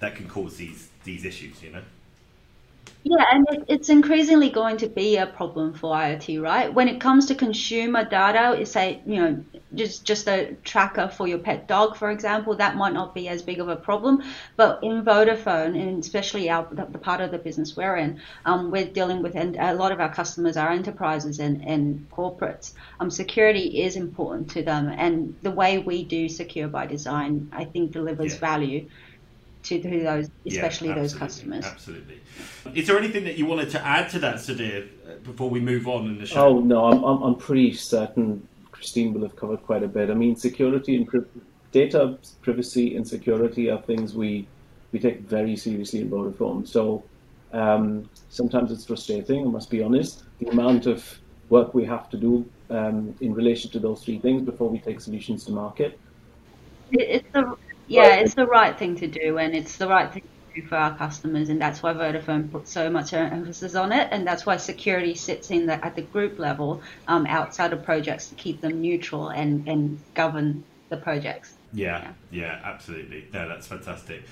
that 0.00 0.14
can 0.14 0.28
cause 0.28 0.56
these 0.56 0.88
these 1.04 1.24
issues. 1.24 1.62
You 1.62 1.72
know. 1.72 1.82
Yeah, 3.08 3.24
and 3.30 3.46
it, 3.50 3.64
it's 3.68 3.88
increasingly 3.88 4.50
going 4.50 4.78
to 4.78 4.88
be 4.88 5.16
a 5.16 5.28
problem 5.28 5.74
for 5.74 5.94
IoT, 5.94 6.42
right? 6.42 6.74
When 6.74 6.88
it 6.88 7.00
comes 7.00 7.26
to 7.26 7.36
consumer 7.36 8.04
data, 8.04 8.60
it's 8.60 8.72
say, 8.72 9.00
you 9.06 9.20
know, 9.22 9.44
just 9.76 10.04
just 10.04 10.26
a 10.26 10.56
tracker 10.64 11.06
for 11.06 11.28
your 11.28 11.38
pet 11.38 11.68
dog, 11.68 11.96
for 11.96 12.10
example, 12.10 12.56
that 12.56 12.74
might 12.74 12.94
not 12.94 13.14
be 13.14 13.28
as 13.28 13.42
big 13.42 13.60
of 13.60 13.68
a 13.68 13.76
problem. 13.76 14.24
But 14.56 14.80
in 14.82 15.04
Vodafone, 15.04 15.80
and 15.80 16.02
especially 16.02 16.50
our 16.50 16.66
the, 16.72 16.84
the 16.86 16.98
part 16.98 17.20
of 17.20 17.30
the 17.30 17.38
business 17.38 17.76
we're 17.76 17.94
in, 17.94 18.20
um, 18.44 18.72
we're 18.72 18.86
dealing 18.86 19.22
with, 19.22 19.36
and 19.36 19.54
a 19.54 19.74
lot 19.74 19.92
of 19.92 20.00
our 20.00 20.12
customers 20.12 20.56
are 20.56 20.70
enterprises 20.70 21.38
and, 21.38 21.64
and 21.64 22.10
corporates. 22.10 22.72
Um, 22.98 23.08
security 23.08 23.82
is 23.82 23.94
important 23.94 24.50
to 24.50 24.64
them, 24.64 24.88
and 24.88 25.36
the 25.42 25.52
way 25.52 25.78
we 25.78 26.02
do 26.02 26.28
secure 26.28 26.66
by 26.66 26.86
design, 26.86 27.50
I 27.52 27.66
think, 27.66 27.92
delivers 27.92 28.32
yeah. 28.32 28.40
value 28.40 28.88
to, 29.66 29.82
to 29.82 30.00
those, 30.02 30.30
especially 30.46 30.88
yeah, 30.88 30.94
those 30.94 31.14
customers. 31.14 31.64
Absolutely. 31.64 32.20
Is 32.74 32.86
there 32.86 32.98
anything 32.98 33.24
that 33.24 33.36
you 33.36 33.46
wanted 33.46 33.70
to 33.70 33.84
add 33.84 34.10
to 34.10 34.18
that, 34.20 34.36
Sudhir, 34.36 34.88
before 35.24 35.50
we 35.50 35.60
move 35.60 35.88
on 35.88 36.06
in 36.06 36.18
the 36.18 36.26
show? 36.26 36.46
Oh 36.46 36.60
no, 36.60 36.86
I'm 36.86 37.04
I'm, 37.04 37.22
I'm 37.22 37.34
pretty 37.34 37.72
certain 37.72 38.46
Christine 38.70 39.12
will 39.12 39.22
have 39.22 39.36
covered 39.36 39.62
quite 39.62 39.82
a 39.82 39.88
bit. 39.88 40.10
I 40.10 40.14
mean, 40.14 40.36
security 40.36 40.96
and 40.96 41.06
pri- 41.06 41.24
data 41.72 42.18
privacy 42.42 42.96
and 42.96 43.06
security 43.06 43.70
are 43.70 43.82
things 43.82 44.14
we 44.14 44.46
we 44.92 44.98
take 45.00 45.20
very 45.20 45.56
seriously 45.56 46.00
in 46.00 46.10
Vodafone. 46.10 46.66
So 46.66 47.04
um, 47.52 48.08
sometimes 48.28 48.70
it's 48.70 48.86
frustrating. 48.86 49.46
I 49.46 49.50
must 49.50 49.70
be 49.70 49.82
honest. 49.82 50.22
The 50.38 50.48
amount 50.48 50.86
of 50.86 51.18
work 51.48 51.74
we 51.74 51.84
have 51.84 52.08
to 52.10 52.16
do 52.16 52.48
um, 52.70 53.14
in 53.20 53.34
relation 53.34 53.70
to 53.70 53.78
those 53.78 54.04
three 54.04 54.18
things 54.18 54.42
before 54.42 54.68
we 54.68 54.78
take 54.78 55.00
solutions 55.00 55.44
to 55.44 55.52
market. 55.52 55.98
It's 56.92 57.26
the 57.32 57.56
yeah, 57.86 58.16
it's 58.16 58.34
the 58.34 58.46
right 58.46 58.78
thing 58.78 58.96
to 58.96 59.06
do, 59.06 59.38
and 59.38 59.54
it's 59.54 59.76
the 59.76 59.88
right 59.88 60.12
thing 60.12 60.22
to 60.22 60.60
do 60.60 60.66
for 60.66 60.76
our 60.76 60.96
customers, 60.96 61.48
and 61.48 61.60
that's 61.60 61.82
why 61.82 61.92
Vodafone 61.92 62.50
puts 62.50 62.70
so 62.70 62.90
much 62.90 63.12
emphasis 63.12 63.74
on 63.74 63.92
it, 63.92 64.08
and 64.10 64.26
that's 64.26 64.44
why 64.46 64.56
security 64.56 65.14
sits 65.14 65.50
in 65.50 65.66
the, 65.66 65.84
at 65.84 65.94
the 65.94 66.02
group 66.02 66.38
level, 66.38 66.82
um, 67.08 67.26
outside 67.26 67.72
of 67.72 67.84
projects 67.84 68.28
to 68.28 68.34
keep 68.34 68.60
them 68.60 68.80
neutral 68.80 69.28
and 69.28 69.66
and 69.68 70.00
govern 70.14 70.64
the 70.88 70.96
projects. 70.96 71.54
Yeah, 71.72 72.12
yeah, 72.30 72.42
yeah 72.42 72.60
absolutely. 72.64 73.26
No, 73.32 73.48
that's 73.48 73.66
fantastic. 73.66 74.22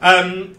Um, 0.00 0.56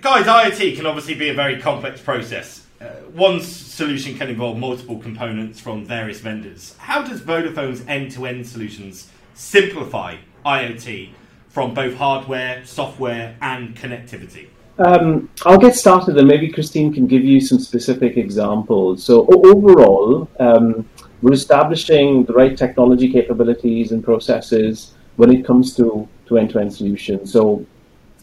guys, 0.00 0.26
IoT 0.26 0.76
can 0.76 0.86
obviously 0.86 1.14
be 1.14 1.28
a 1.28 1.34
very 1.34 1.60
complex 1.60 2.00
process. 2.00 2.64
Uh, 2.80 2.86
one 3.12 3.40
solution 3.40 4.16
can 4.16 4.28
involve 4.28 4.58
multiple 4.58 4.98
components 4.98 5.60
from 5.60 5.84
various 5.84 6.20
vendors. 6.20 6.74
How 6.78 7.02
does 7.02 7.20
Vodafone's 7.20 7.84
end-to-end 7.88 8.46
solutions 8.46 9.10
simplify 9.34 10.16
IoT 10.44 11.10
from 11.54 11.72
both 11.72 11.94
hardware, 11.94 12.64
software, 12.64 13.36
and 13.40 13.76
connectivity? 13.76 14.48
Um, 14.78 15.30
I'll 15.46 15.56
get 15.56 15.76
started 15.76 16.18
and 16.18 16.26
maybe 16.26 16.50
Christine 16.50 16.92
can 16.92 17.06
give 17.06 17.24
you 17.24 17.40
some 17.40 17.60
specific 17.60 18.16
examples. 18.16 19.04
So, 19.04 19.24
overall, 19.26 20.28
um, 20.40 20.84
we're 21.22 21.32
establishing 21.32 22.24
the 22.24 22.32
right 22.32 22.58
technology 22.58 23.10
capabilities 23.10 23.92
and 23.92 24.02
processes 24.02 24.94
when 25.14 25.32
it 25.32 25.46
comes 25.46 25.76
to, 25.76 26.08
to 26.26 26.38
end-to-end 26.38 26.74
solutions. 26.74 27.32
So, 27.32 27.64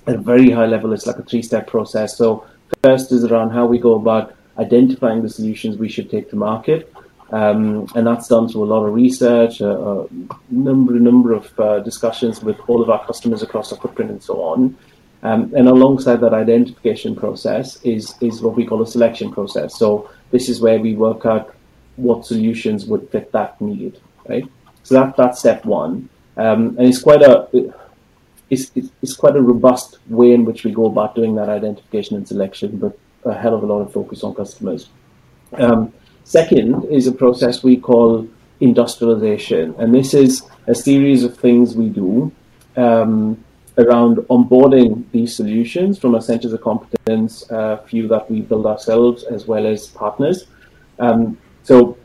at 0.07 0.15
a 0.15 0.17
very 0.17 0.51
high 0.51 0.65
level, 0.65 0.91
it's 0.91 1.07
like 1.07 1.15
a 1.15 1.23
three-step 1.23 1.67
process. 1.67 2.17
So, 2.17 2.45
first 2.83 3.13
is 3.13 3.23
around 3.23 3.51
how 3.51 3.65
we 3.65 3.79
go 3.79 3.95
about 3.95 4.35
identifying 4.57 5.21
the 5.21 5.29
solutions 5.29 5.77
we 5.77 5.87
should 5.87 6.11
take 6.11 6.29
to 6.31 6.35
market. 6.35 6.91
Um, 7.31 7.87
and 7.95 8.05
that's 8.05 8.27
done 8.27 8.49
through 8.49 8.65
a 8.65 8.65
lot 8.65 8.85
of 8.85 8.93
research, 8.93 9.61
a, 9.61 9.71
a 9.71 10.07
number, 10.49 10.93
number 10.99 11.33
of 11.33 11.59
uh, 11.59 11.79
discussions 11.79 12.43
with 12.43 12.57
all 12.67 12.81
of 12.81 12.89
our 12.89 13.05
customers 13.05 13.41
across 13.41 13.71
our 13.71 13.79
footprint 13.79 14.11
and 14.11 14.21
so 14.21 14.41
on. 14.43 14.77
Um, 15.23 15.53
and 15.55 15.67
alongside 15.67 16.17
that 16.21 16.33
identification 16.33 17.15
process 17.15 17.81
is, 17.83 18.15
is 18.21 18.41
what 18.41 18.55
we 18.55 18.65
call 18.65 18.81
a 18.81 18.87
selection 18.87 19.31
process. 19.31 19.77
So 19.77 20.09
this 20.31 20.49
is 20.49 20.59
where 20.59 20.79
we 20.79 20.95
work 20.95 21.25
out 21.25 21.55
what 21.95 22.25
solutions 22.25 22.85
would 22.85 23.09
fit 23.09 23.31
that 23.31 23.61
need, 23.61 23.99
right? 24.27 24.45
So 24.83 24.95
that, 24.95 25.15
that's 25.15 25.39
step 25.39 25.63
one. 25.63 26.09
Um, 26.35 26.75
and 26.77 26.87
it's 26.87 27.01
quite 27.01 27.21
a, 27.21 27.47
it's, 28.49 28.71
it's 28.75 29.15
quite 29.15 29.37
a 29.37 29.41
robust 29.41 29.99
way 30.09 30.33
in 30.33 30.43
which 30.43 30.65
we 30.65 30.71
go 30.71 30.87
about 30.87 31.15
doing 31.15 31.35
that 31.35 31.47
identification 31.47 32.17
and 32.17 32.27
selection, 32.27 32.77
but 32.77 32.97
a 33.23 33.33
hell 33.33 33.53
of 33.53 33.63
a 33.63 33.65
lot 33.65 33.81
of 33.81 33.93
focus 33.93 34.23
on 34.23 34.33
customers. 34.35 34.89
Um, 35.53 35.93
Second 36.23 36.85
is 36.85 37.07
a 37.07 37.11
process 37.11 37.63
we 37.63 37.77
call 37.77 38.27
industrialization, 38.59 39.75
and 39.77 39.93
this 39.93 40.13
is 40.13 40.43
a 40.67 40.75
series 40.75 41.23
of 41.23 41.35
things 41.37 41.75
we 41.75 41.89
do 41.89 42.31
um, 42.77 43.43
around 43.77 44.17
onboarding 44.29 45.03
these 45.11 45.35
solutions 45.35 45.97
from 45.97 46.15
our 46.15 46.21
centers 46.21 46.53
of 46.53 46.61
competence, 46.61 47.49
uh, 47.51 47.77
few 47.87 48.07
that 48.07 48.29
we 48.29 48.41
build 48.41 48.65
ourselves 48.65 49.23
as 49.23 49.47
well 49.47 49.65
as 49.65 49.87
partners. 49.87 50.45
Um, 50.99 51.37
so 51.63 51.97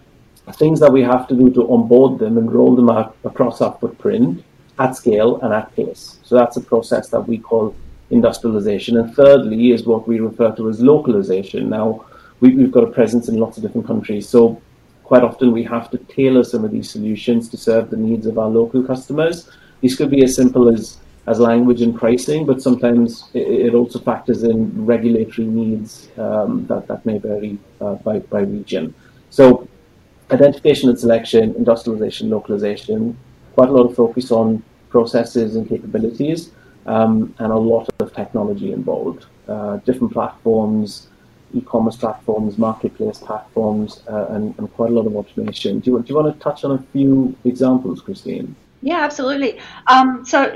things 0.53 0.81
that 0.81 0.93
we 0.93 1.03
have 1.03 1.27
to 1.29 1.35
do 1.35 1.51
to 1.51 1.71
onboard 1.73 2.19
them 2.19 2.39
and 2.39 2.51
roll 2.53 2.77
them 2.77 2.89
out 2.89 3.17
across 3.25 3.61
our 3.61 3.77
footprint 3.81 4.45
at 4.79 4.97
scale 4.97 5.41
and 5.41 5.53
at 5.53 5.75
pace. 5.75 6.19
So 6.23 6.37
that's 6.37 6.57
a 6.57 6.61
process 6.61 7.09
that 7.09 7.21
we 7.21 7.39
call 7.39 7.75
industrialization. 8.11 8.97
And 8.97 9.15
thirdly 9.15 9.73
is 9.73 9.85
what 9.85 10.07
we 10.07 10.21
refer 10.21 10.55
to 10.57 10.69
as 10.69 10.81
localization. 10.81 11.69
Now, 11.69 12.05
we, 12.41 12.61
have 12.61 12.73
got 12.73 12.85
a 12.85 12.89
presence 12.91 13.29
in 13.29 13.39
lots 13.39 13.57
of 13.57 13.63
different 13.63 13.87
countries. 13.87 14.29
So 14.29 14.61
quite 15.05 15.23
often 15.23 15.53
we 15.53 15.63
have 15.65 15.91
to 15.91 15.99
tailor 15.99 16.45
some 16.45 16.65
of 16.65 16.71
these 16.71 16.91
solutions 16.91 17.49
to 17.51 17.57
serve 17.57 17.91
the 17.91 17.97
needs 17.97 18.27
of 18.27 18.39
our 18.39 18.49
local 18.49 18.83
customers. 18.83 19.51
These 19.81 19.97
could 19.97 20.11
be 20.11 20.23
as 20.25 20.35
simple 20.35 20.69
as 20.69 20.99
as 21.27 21.41
language 21.41 21.83
and 21.83 21.95
pricing, 21.97 22.47
but 22.47 22.63
sometimes 22.63 23.29
it, 23.35 23.75
also 23.75 23.99
factors 23.99 24.45
in 24.45 24.87
regulatory 24.87 25.47
needs 25.47 26.09
um, 26.19 26.67
that, 26.69 26.87
that 26.87 27.05
may 27.05 27.19
vary 27.19 27.59
uh, 27.81 27.95
by, 27.95 28.21
by 28.21 28.41
region. 28.41 28.95
So 29.31 29.67
identification 30.31 30.89
and 30.89 30.99
selection, 30.99 31.55
industrialization, 31.57 32.31
localization, 32.31 33.17
quite 33.55 33.69
a 33.69 33.73
lot 33.73 33.91
of 33.91 33.97
focus 33.97 34.31
on 34.31 34.63
processes 34.89 35.57
and 35.57 35.69
capabilities, 35.69 36.53
um, 36.87 37.35
and 37.39 37.51
a 37.51 37.59
lot 37.59 37.89
of 37.99 38.15
technology 38.15 38.73
involved. 38.73 39.27
Uh, 39.49 39.79
different 39.79 40.13
platforms, 40.13 41.09
e-commerce 41.55 41.97
platforms, 41.97 42.59
marketplace 42.59 43.19
platforms, 43.19 44.03
uh, 44.09 44.27
and, 44.31 44.55
and, 44.59 44.73
quite 44.75 44.91
a 44.91 44.93
lot 44.93 45.07
of 45.07 45.17
automation. 45.17 45.81
Do 45.81 45.93
you, 45.93 46.03
do 46.03 46.09
you 46.09 46.17
want 46.17 46.35
to 46.35 46.43
touch 46.43 46.65
on 46.65 46.73
a 46.73 46.83
few 46.93 47.37
examples, 47.45 48.01
Christine? 48.01 48.55
Yeah, 48.83 48.99
absolutely. 49.01 49.59
Um, 49.91 50.23
so 50.25 50.53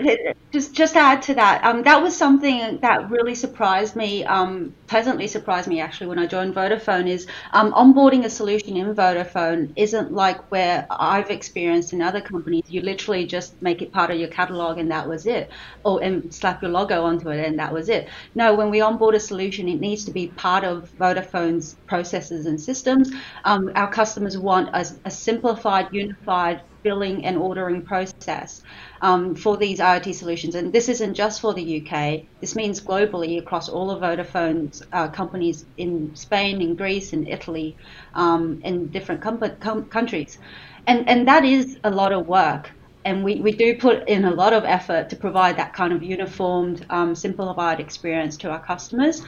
just 0.52 0.74
just 0.76 0.94
add 0.94 1.22
to 1.22 1.34
that, 1.34 1.64
um, 1.64 1.82
that 1.84 2.02
was 2.02 2.16
something 2.16 2.78
that 2.82 3.10
really 3.10 3.34
surprised 3.34 3.96
me, 3.96 4.24
um, 4.24 4.76
pleasantly 4.86 5.26
surprised 5.26 5.66
me 5.66 5.80
actually 5.80 6.08
when 6.08 6.18
I 6.18 6.26
joined 6.26 6.54
Vodafone. 6.54 7.08
Is 7.08 7.26
um, 7.52 7.72
onboarding 7.72 8.24
a 8.26 8.30
solution 8.30 8.76
in 8.76 8.94
Vodafone 8.94 9.72
isn't 9.74 10.12
like 10.12 10.38
where 10.50 10.86
I've 10.90 11.30
experienced 11.30 11.92
in 11.94 12.02
other 12.02 12.20
companies. 12.20 12.62
You 12.68 12.82
literally 12.82 13.26
just 13.26 13.54
make 13.62 13.80
it 13.82 13.90
part 13.92 14.10
of 14.10 14.18
your 14.18 14.28
catalog 14.28 14.78
and 14.78 14.90
that 14.92 15.08
was 15.08 15.26
it, 15.26 15.50
or 15.82 16.02
and 16.02 16.32
slap 16.32 16.62
your 16.62 16.70
logo 16.70 17.02
onto 17.04 17.30
it 17.30 17.44
and 17.44 17.58
that 17.58 17.72
was 17.72 17.88
it. 17.88 18.10
No, 18.34 18.54
when 18.54 18.70
we 18.70 18.80
onboard 18.82 19.14
a 19.14 19.20
solution, 19.20 19.66
it 19.68 19.80
needs 19.80 20.04
to 20.04 20.12
be 20.12 20.34
part 20.36 20.62
of 20.62 20.92
Vodafone's 21.00 21.76
processes 21.88 22.44
and 22.46 22.60
systems. 22.60 23.10
Um, 23.44 23.70
our 23.74 23.90
customers 23.90 24.36
want 24.38 24.68
a, 24.74 24.86
a 25.06 25.10
simplified, 25.10 25.88
unified 25.90 26.60
billing 26.82 27.24
and 27.24 27.36
ordering 27.36 27.82
process 27.82 28.62
um, 29.02 29.34
for 29.34 29.56
these 29.56 29.78
IoT 29.78 30.14
solutions. 30.14 30.54
And 30.54 30.72
this 30.72 30.88
isn't 30.88 31.14
just 31.14 31.40
for 31.40 31.54
the 31.54 31.80
UK. 31.80 32.22
This 32.40 32.54
means 32.56 32.80
globally 32.80 33.38
across 33.38 33.68
all 33.68 33.90
of 33.90 34.00
Vodafone's 34.02 34.82
uh, 34.92 35.08
companies 35.08 35.64
in 35.76 36.14
Spain, 36.14 36.60
in 36.60 36.74
Greece, 36.74 37.12
in 37.12 37.26
Italy, 37.26 37.76
um, 38.14 38.60
in 38.64 38.88
different 38.88 39.20
com- 39.20 39.56
com- 39.60 39.86
countries. 39.86 40.38
And, 40.86 41.08
and 41.08 41.28
that 41.28 41.44
is 41.44 41.78
a 41.84 41.90
lot 41.90 42.12
of 42.12 42.26
work. 42.26 42.70
And 43.04 43.24
we, 43.24 43.40
we 43.40 43.52
do 43.52 43.78
put 43.78 44.08
in 44.08 44.26
a 44.26 44.30
lot 44.30 44.52
of 44.52 44.64
effort 44.64 45.08
to 45.10 45.16
provide 45.16 45.56
that 45.56 45.72
kind 45.72 45.92
of 45.92 46.02
uniformed, 46.02 46.84
um, 46.90 47.14
simplified 47.14 47.80
experience 47.80 48.36
to 48.38 48.50
our 48.50 48.60
customers. 48.60 49.22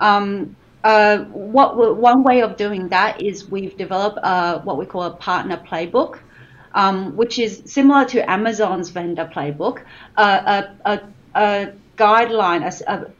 Um, 0.00 0.56
uh, 0.84 1.18
what 1.26 1.96
one 1.96 2.24
way 2.24 2.42
of 2.42 2.56
doing 2.56 2.88
that 2.88 3.22
is 3.22 3.48
we've 3.48 3.76
developed 3.76 4.18
what 4.64 4.76
we 4.76 4.84
call 4.84 5.04
a 5.04 5.10
partner 5.10 5.56
playbook, 5.56 6.18
um, 6.74 7.16
which 7.16 7.38
is 7.38 7.62
similar 7.66 8.04
to 8.06 8.30
Amazon's 8.30 8.90
vendor 8.90 9.30
playbook, 9.32 9.82
uh, 10.16 10.64
a, 10.84 10.92
a, 10.92 11.00
a, 11.34 11.72
guideline, 11.96 12.62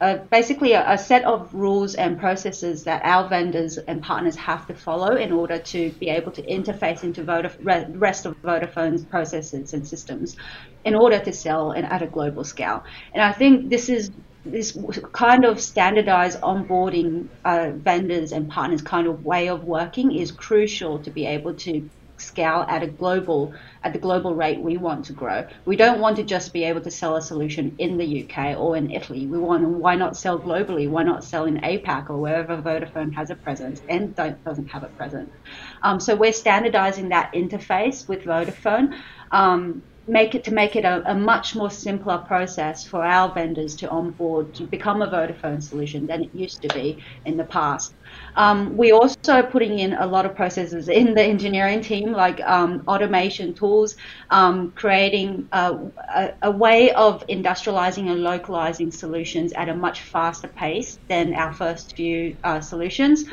a, 0.00 0.16
basically 0.30 0.72
a, 0.72 0.96
set 0.96 1.24
of 1.24 1.52
rules 1.52 1.94
and 1.94 2.18
processes 2.18 2.84
that 2.84 3.02
our 3.04 3.28
vendors 3.28 3.76
and 3.76 4.02
partners 4.02 4.34
have 4.34 4.66
to 4.66 4.74
follow 4.74 5.14
in 5.14 5.30
order 5.30 5.58
to 5.58 5.90
be 6.00 6.08
able 6.08 6.32
to 6.32 6.42
interface 6.42 7.04
into 7.04 7.22
Vodaf- 7.22 7.56
rest 8.00 8.26
of 8.26 8.34
Vodafone's 8.42 9.04
processes 9.04 9.74
and 9.74 9.86
systems 9.86 10.36
in 10.84 10.94
order 10.94 11.18
to 11.18 11.32
sell 11.32 11.72
and 11.72 11.86
at 11.86 12.02
a 12.02 12.06
global 12.06 12.44
scale. 12.44 12.82
And 13.12 13.22
I 13.22 13.32
think 13.32 13.68
this 13.68 13.88
is 13.88 14.10
this 14.44 14.76
kind 15.12 15.44
of 15.44 15.60
standardized 15.60 16.40
onboarding 16.40 17.28
uh, 17.44 17.70
vendors 17.74 18.32
and 18.32 18.50
partners 18.50 18.82
kind 18.82 19.06
of 19.06 19.24
way 19.24 19.48
of 19.48 19.64
working 19.64 20.10
is 20.10 20.32
crucial 20.32 20.98
to 20.98 21.10
be 21.10 21.26
able 21.26 21.54
to 21.54 21.88
scale 22.22 22.64
at 22.68 22.82
a 22.82 22.86
global 22.86 23.54
at 23.82 23.92
the 23.92 23.98
global 23.98 24.34
rate 24.34 24.60
we 24.60 24.76
want 24.76 25.04
to 25.06 25.12
grow. 25.12 25.46
We 25.64 25.76
don't 25.76 26.00
want 26.00 26.16
to 26.16 26.22
just 26.22 26.52
be 26.52 26.64
able 26.64 26.80
to 26.82 26.90
sell 26.90 27.16
a 27.16 27.22
solution 27.22 27.74
in 27.78 27.98
the 27.98 28.24
UK 28.24 28.58
or 28.58 28.76
in 28.76 28.90
Italy. 28.90 29.26
We 29.26 29.38
want 29.38 29.66
why 29.68 29.96
not 29.96 30.16
sell 30.16 30.38
globally? 30.38 30.88
Why 30.88 31.02
not 31.02 31.24
sell 31.24 31.44
in 31.44 31.58
APAC 31.58 32.10
or 32.10 32.18
wherever 32.18 32.56
Vodafone 32.56 33.12
has 33.14 33.30
a 33.30 33.34
presence 33.34 33.82
and 33.88 34.14
doesn't 34.14 34.68
have 34.68 34.84
a 34.84 34.88
presence? 34.88 35.30
Um, 35.82 36.00
so 36.00 36.14
we're 36.14 36.32
standardizing 36.32 37.08
that 37.10 37.32
interface 37.34 38.08
with 38.08 38.24
Vodafone. 38.24 38.94
Um, 39.30 39.82
make 40.06 40.34
it 40.34 40.42
to 40.44 40.52
make 40.52 40.74
it 40.74 40.84
a, 40.84 41.10
a, 41.10 41.14
much 41.14 41.54
more 41.54 41.70
simpler 41.70 42.18
process 42.18 42.84
for 42.84 43.04
our 43.04 43.32
vendors 43.32 43.76
to 43.76 43.88
onboard 43.88 44.52
to 44.54 44.64
become 44.64 45.00
a 45.00 45.06
Vodafone 45.06 45.62
solution 45.62 46.06
than 46.06 46.24
it 46.24 46.34
used 46.34 46.60
to 46.62 46.68
be 46.74 47.02
in 47.24 47.36
the 47.36 47.44
past. 47.44 47.94
Um, 48.34 48.76
we 48.76 48.90
are 48.90 48.96
also 48.96 49.42
putting 49.42 49.78
in 49.78 49.92
a 49.94 50.06
lot 50.06 50.26
of 50.26 50.34
processes 50.34 50.88
in 50.88 51.14
the 51.14 51.22
engineering 51.22 51.82
team, 51.82 52.12
like 52.12 52.40
um, 52.40 52.82
automation 52.88 53.54
tools, 53.54 53.96
um, 54.30 54.72
creating 54.72 55.48
a, 55.52 55.78
a, 56.14 56.34
a, 56.42 56.50
way 56.50 56.90
of 56.92 57.24
industrializing 57.28 58.10
and 58.10 58.22
localizing 58.22 58.90
solutions 58.90 59.52
at 59.52 59.68
a 59.68 59.74
much 59.74 60.02
faster 60.02 60.48
pace 60.48 60.98
than 61.08 61.34
our 61.34 61.52
first 61.52 61.94
few 61.94 62.36
uh, 62.42 62.60
solutions. 62.60 63.24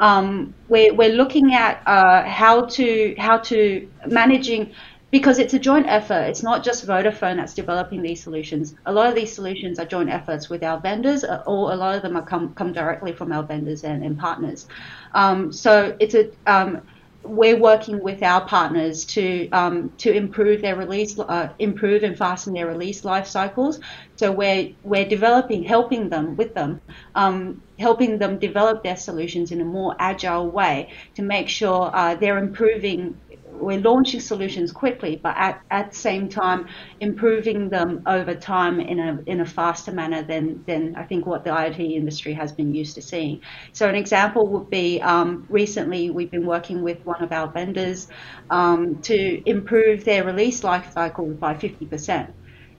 Um, 0.00 0.54
we're, 0.68 0.94
we're 0.94 1.12
looking 1.12 1.54
at 1.54 1.82
uh, 1.86 2.22
how 2.24 2.66
to 2.66 3.14
how 3.18 3.38
to 3.38 3.88
managing 4.06 4.72
because 5.10 5.38
it's 5.38 5.54
a 5.54 5.58
joint 5.58 5.86
effort. 5.86 6.22
It's 6.24 6.42
not 6.42 6.62
just 6.62 6.86
Vodafone 6.86 7.36
that's 7.36 7.54
developing 7.54 8.02
these 8.02 8.22
solutions. 8.22 8.74
A 8.86 8.92
lot 8.92 9.08
of 9.08 9.14
these 9.14 9.32
solutions 9.32 9.78
are 9.78 9.86
joint 9.86 10.10
efforts 10.10 10.50
with 10.50 10.62
our 10.62 10.78
vendors, 10.80 11.24
or 11.24 11.72
a 11.72 11.76
lot 11.76 11.96
of 11.96 12.02
them 12.02 12.16
are 12.16 12.24
come 12.24 12.54
come 12.54 12.72
directly 12.72 13.12
from 13.12 13.32
our 13.32 13.42
vendors 13.42 13.84
and, 13.84 14.04
and 14.04 14.18
partners. 14.18 14.66
Um, 15.14 15.52
so 15.52 15.96
it's 15.98 16.14
a 16.14 16.30
um, 16.46 16.82
we're 17.28 17.58
working 17.58 18.02
with 18.02 18.22
our 18.22 18.46
partners 18.46 19.04
to 19.04 19.48
um, 19.50 19.92
to 19.98 20.12
improve 20.12 20.62
their 20.62 20.76
release, 20.76 21.18
uh, 21.18 21.48
improve 21.58 22.02
and 22.02 22.16
fasten 22.16 22.54
their 22.54 22.66
release 22.66 23.04
life 23.04 23.26
cycles. 23.26 23.80
So 24.16 24.30
we're 24.30 24.70
we're 24.82 25.08
developing, 25.08 25.62
helping 25.62 26.08
them 26.08 26.36
with 26.36 26.54
them, 26.54 26.80
um, 27.14 27.62
helping 27.78 28.18
them 28.18 28.38
develop 28.38 28.82
their 28.82 28.96
solutions 28.96 29.52
in 29.52 29.60
a 29.60 29.64
more 29.64 29.96
agile 29.98 30.48
way 30.50 30.90
to 31.14 31.22
make 31.22 31.48
sure 31.48 31.90
uh, 31.92 32.14
they're 32.14 32.38
improving 32.38 33.16
we're 33.60 33.80
launching 33.80 34.20
solutions 34.20 34.72
quickly, 34.72 35.20
but 35.22 35.34
at, 35.36 35.60
at 35.70 35.90
the 35.90 35.96
same 35.96 36.28
time 36.28 36.66
improving 37.00 37.68
them 37.68 38.02
over 38.06 38.34
time 38.34 38.80
in 38.80 38.98
a 38.98 39.18
in 39.26 39.40
a 39.40 39.46
faster 39.46 39.92
manner 39.92 40.22
than 40.22 40.64
than 40.66 40.94
I 40.96 41.04
think 41.04 41.26
what 41.26 41.44
the 41.44 41.50
IoT 41.50 41.92
industry 41.92 42.32
has 42.34 42.52
been 42.52 42.74
used 42.74 42.94
to 42.96 43.02
seeing. 43.02 43.40
So 43.72 43.88
an 43.88 43.94
example 43.94 44.46
would 44.48 44.70
be 44.70 45.00
um, 45.02 45.46
recently 45.48 46.10
we've 46.10 46.30
been 46.30 46.46
working 46.46 46.82
with 46.82 47.04
one 47.04 47.22
of 47.22 47.32
our 47.32 47.50
vendors 47.50 48.08
um, 48.50 49.00
to 49.02 49.48
improve 49.48 50.04
their 50.04 50.24
release 50.24 50.64
life 50.64 50.92
cycle 50.92 51.34
by 51.34 51.54
50%. 51.54 52.32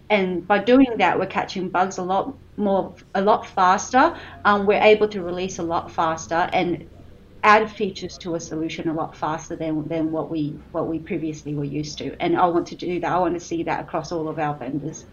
And 0.09 0.47
by 0.47 0.59
doing 0.59 0.87
that, 0.97 1.19
we're 1.19 1.27
catching 1.27 1.69
bugs 1.69 1.99
a 1.99 2.03
lot 2.03 2.35
more, 2.57 2.95
a 3.13 3.21
lot 3.21 3.45
faster. 3.45 4.17
Um, 4.43 4.65
we're 4.65 4.81
able 4.81 5.07
to 5.09 5.21
release 5.21 5.59
a 5.59 5.63
lot 5.63 5.91
faster, 5.91 6.49
and 6.51 6.89
add 7.43 7.71
features 7.71 8.17
to 8.19 8.35
a 8.35 8.39
solution 8.39 8.89
a 8.89 8.93
lot 8.93 9.15
faster 9.15 9.55
than 9.55 9.87
than 9.87 10.11
what 10.11 10.29
we 10.29 10.59
what 10.71 10.87
we 10.87 10.99
previously 10.99 11.53
were 11.53 11.63
used 11.63 11.97
to. 11.99 12.15
And 12.21 12.37
I 12.37 12.45
want 12.47 12.67
to 12.67 12.75
do 12.75 12.99
that. 12.99 13.11
I 13.11 13.19
want 13.19 13.33
to 13.35 13.39
see 13.39 13.63
that 13.63 13.81
across 13.81 14.11
all 14.11 14.27
of 14.27 14.39
our 14.39 14.55
vendors. 14.55 15.05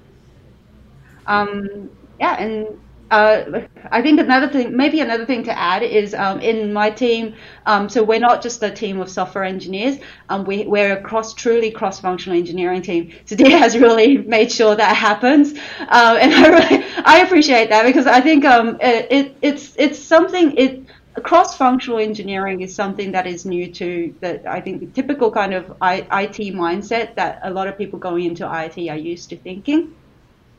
Um, 1.27 1.91
yeah, 2.19 2.41
and 2.41 2.81
uh, 3.11 3.61
I 3.93 4.03
think 4.03 4.19
another 4.19 4.49
thing, 4.49 4.77
maybe 4.77 5.01
another 5.01 5.27
thing 5.27 5.45
to 5.45 5.57
add 5.57 5.83
is 5.83 6.15
um, 6.15 6.41
in 6.41 6.73
my 6.73 6.91
team. 6.91 7.35
Um, 7.65 7.89
so 7.89 8.03
we're 8.03 8.19
not 8.19 8.43
just 8.43 8.63
a 8.63 8.71
team 8.71 9.01
of 9.01 9.09
software 9.09 9.45
engineers. 9.45 9.99
Um, 10.29 10.45
we, 10.45 10.65
we're 10.67 10.99
a 10.99 11.03
cross, 11.03 11.33
truly 11.33 11.71
cross-functional 11.71 12.37
engineering 12.37 12.83
team. 12.83 13.13
Sudhir 13.27 13.57
has 13.59 13.79
really 13.79 14.19
made 14.19 14.51
sure 14.51 14.75
that 14.75 14.97
happens, 14.97 15.53
uh, 15.81 16.19
and 16.21 16.35
I 16.35 16.49
really, 16.49 16.85
I 17.05 17.19
appreciate 17.21 17.69
that 17.71 17.85
because 17.85 18.07
I 18.07 18.21
think 18.21 18.45
um, 18.45 18.79
it, 18.81 19.07
it, 19.11 19.37
it's 19.43 19.75
it's 19.77 19.99
something 19.99 20.57
it 20.57 20.83
cross-functional 21.23 21.99
engineering 21.99 22.61
is 22.61 22.75
something 22.75 23.13
that 23.13 23.27
is 23.27 23.47
new 23.47 23.73
to 23.73 24.15
the 24.21 24.49
I 24.49 24.61
think 24.61 24.81
the 24.81 24.87
typical 24.87 25.31
kind 25.31 25.55
of 25.55 25.71
IT 25.83 26.39
mindset 26.55 27.15
that 27.15 27.41
a 27.43 27.51
lot 27.51 27.69
of 27.69 27.79
people 27.79 27.99
going 27.99 28.25
into 28.25 28.45
IT 28.45 28.89
are 28.89 28.97
used 28.97 29.31
to 29.31 29.37
thinking. 29.37 29.95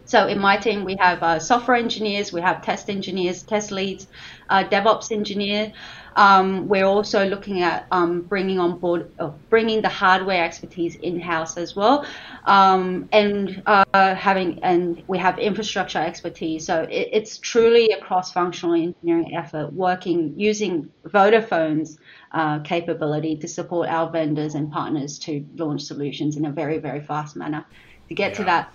So 0.05 0.27
in 0.27 0.39
my 0.39 0.55
team, 0.55 0.85
we 0.85 0.95
have 0.99 1.21
uh, 1.21 1.37
software 1.37 1.75
engineers, 1.75 2.31
we 2.31 2.39
have 2.39 2.61
test 2.61 2.89
engineers, 2.89 3.43
test 3.43 3.71
leads, 3.71 4.07
uh, 4.49 4.63
DevOps 4.63 5.11
engineer. 5.11 5.73
Um, 6.17 6.67
we're 6.67 6.85
also 6.85 7.25
looking 7.25 7.61
at 7.61 7.85
um, 7.91 8.21
bringing 8.21 8.59
on 8.59 8.79
board, 8.79 9.11
uh, 9.19 9.29
bringing 9.49 9.81
the 9.81 9.89
hardware 9.89 10.43
expertise 10.43 10.95
in 10.95 11.19
house 11.19 11.57
as 11.57 11.75
well, 11.75 12.05
um, 12.45 13.07
and 13.11 13.61
uh, 13.67 14.15
having 14.15 14.59
and 14.63 15.03
we 15.07 15.19
have 15.19 15.37
infrastructure 15.37 15.99
expertise. 15.99 16.65
So 16.65 16.81
it, 16.81 17.09
it's 17.13 17.37
truly 17.37 17.91
a 17.91 18.01
cross-functional 18.01 18.73
engineering 18.73 19.35
effort, 19.35 19.71
working 19.71 20.33
using 20.35 20.91
Vodafone's 21.05 21.99
uh, 22.31 22.59
capability 22.59 23.37
to 23.37 23.47
support 23.47 23.87
our 23.87 24.09
vendors 24.09 24.55
and 24.55 24.71
partners 24.71 25.19
to 25.19 25.45
launch 25.55 25.83
solutions 25.83 26.35
in 26.35 26.45
a 26.45 26.51
very 26.51 26.79
very 26.79 26.99
fast 26.99 27.35
manner 27.35 27.63
to 28.09 28.15
get 28.15 28.31
yeah. 28.31 28.37
to 28.37 28.43
that 28.43 28.73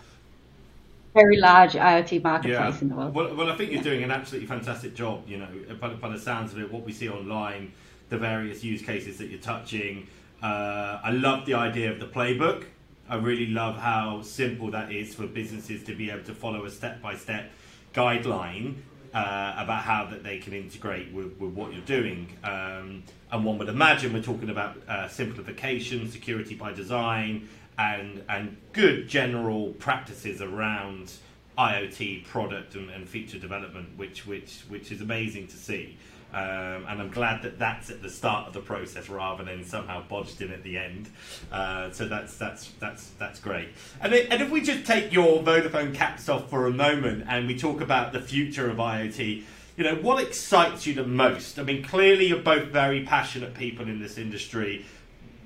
very 1.14 1.36
large 1.36 1.72
IoT 1.72 2.22
marketplace 2.22 2.74
yeah. 2.74 2.80
in 2.80 2.88
the 2.88 2.94
world. 2.94 3.14
Well, 3.14 3.34
well, 3.34 3.50
I 3.50 3.56
think 3.56 3.72
you're 3.72 3.82
doing 3.82 4.02
an 4.02 4.10
absolutely 4.10 4.46
fantastic 4.46 4.94
job. 4.94 5.28
You 5.28 5.38
know, 5.38 5.48
by, 5.80 5.90
by, 5.94 6.08
the 6.08 6.18
sounds 6.18 6.52
of 6.52 6.60
it, 6.60 6.72
what 6.72 6.84
we 6.84 6.92
see 6.92 7.08
online, 7.08 7.72
the 8.08 8.18
various 8.18 8.64
use 8.64 8.82
cases 8.82 9.18
that 9.18 9.28
you're 9.28 9.40
touching. 9.40 10.06
Uh, 10.42 11.00
I 11.02 11.10
love 11.12 11.46
the 11.46 11.54
idea 11.54 11.90
of 11.90 12.00
the 12.00 12.06
playbook. 12.06 12.64
I 13.08 13.16
really 13.16 13.46
love 13.46 13.76
how 13.76 14.22
simple 14.22 14.70
that 14.70 14.90
is 14.90 15.14
for 15.14 15.26
businesses 15.26 15.84
to 15.84 15.94
be 15.94 16.10
able 16.10 16.24
to 16.24 16.34
follow 16.34 16.64
a 16.64 16.70
step-by-step 16.70 17.50
guideline 17.94 18.76
uh, 19.12 19.54
about 19.58 19.82
how 19.82 20.06
that 20.06 20.22
they 20.22 20.38
can 20.38 20.52
integrate 20.54 21.12
with, 21.12 21.38
with 21.38 21.52
what 21.52 21.72
you're 21.72 21.84
doing. 21.84 22.28
Um, 22.42 23.02
and 23.30 23.44
one 23.44 23.58
would 23.58 23.68
imagine 23.68 24.12
we're 24.12 24.22
talking 24.22 24.50
about 24.50 24.76
uh, 24.88 25.08
simplification, 25.08 26.10
security 26.10 26.54
by 26.54 26.72
design, 26.72 27.48
and 27.78 28.22
and 28.28 28.56
good 28.72 29.08
general 29.08 29.68
practices 29.74 30.40
around 30.40 31.12
IoT 31.58 32.24
product 32.26 32.74
and, 32.74 32.90
and 32.90 33.08
feature 33.08 33.38
development, 33.38 33.96
which 33.96 34.26
which 34.26 34.62
which 34.68 34.92
is 34.92 35.00
amazing 35.00 35.46
to 35.48 35.56
see. 35.56 35.96
Um, 36.32 36.86
and 36.88 37.02
I'm 37.02 37.10
glad 37.10 37.42
that 37.42 37.58
that's 37.58 37.90
at 37.90 38.00
the 38.00 38.08
start 38.08 38.46
of 38.46 38.54
the 38.54 38.60
process 38.60 39.10
rather 39.10 39.44
than 39.44 39.64
somehow 39.64 40.02
bodged 40.08 40.40
in 40.40 40.50
at 40.50 40.62
the 40.62 40.78
end. 40.78 41.10
Uh, 41.50 41.90
so 41.90 42.08
that's 42.08 42.38
that's 42.38 42.70
that's 42.80 43.10
that's 43.18 43.38
great. 43.38 43.68
And, 44.00 44.14
it, 44.14 44.28
and 44.30 44.40
if 44.40 44.50
we 44.50 44.62
just 44.62 44.86
take 44.86 45.12
your 45.12 45.42
Vodafone 45.42 45.94
caps 45.94 46.30
off 46.30 46.48
for 46.48 46.66
a 46.66 46.70
moment 46.70 47.26
and 47.28 47.46
we 47.46 47.58
talk 47.58 47.82
about 47.82 48.14
the 48.14 48.20
future 48.20 48.70
of 48.70 48.78
IoT, 48.78 49.42
you 49.76 49.84
know 49.84 49.96
what 49.96 50.22
excites 50.22 50.86
you 50.86 50.94
the 50.94 51.06
most? 51.06 51.58
I 51.58 51.64
mean, 51.64 51.84
clearly 51.84 52.28
you're 52.28 52.38
both 52.38 52.68
very 52.68 53.04
passionate 53.04 53.52
people 53.52 53.86
in 53.86 54.00
this 54.00 54.16
industry 54.16 54.86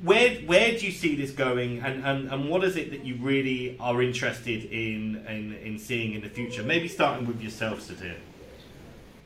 where 0.03 0.35
where 0.47 0.73
do 0.73 0.85
you 0.87 0.93
see 0.93 1.17
this 1.17 1.31
going, 1.31 1.81
and, 1.81 2.05
and, 2.05 2.31
and 2.31 2.51
what 2.51 2.65
is 2.65 2.77
it 2.77 2.91
that 2.91 3.05
you 3.05 3.17
really 3.21 3.77
are 3.81 4.03
interested 4.03 4.65
in, 4.65 5.25
in 5.29 5.55
in 5.55 5.79
seeing 5.79 6.13
in 6.13 6.21
the 6.21 6.29
future? 6.29 6.63
Maybe 6.63 6.89
starting 6.89 7.27
with 7.27 7.41
yourself, 7.41 7.81
Sudhir. 7.81 8.17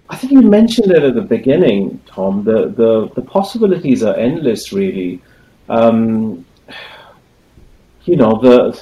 I 0.09 0.17
think 0.17 0.33
you 0.33 0.43
mentioned 0.43 0.91
it 0.93 1.03
at 1.03 1.15
the 1.15 1.23
beginning, 1.23 2.01
Tom. 2.07 2.45
The 2.45 2.69
the, 2.69 3.09
the 3.15 3.23
possibilities 3.23 4.03
are 4.03 4.15
endless, 4.15 4.73
really. 4.73 5.21
Um, 5.69 6.45
you 8.05 8.17
know, 8.17 8.41
the 8.41 8.81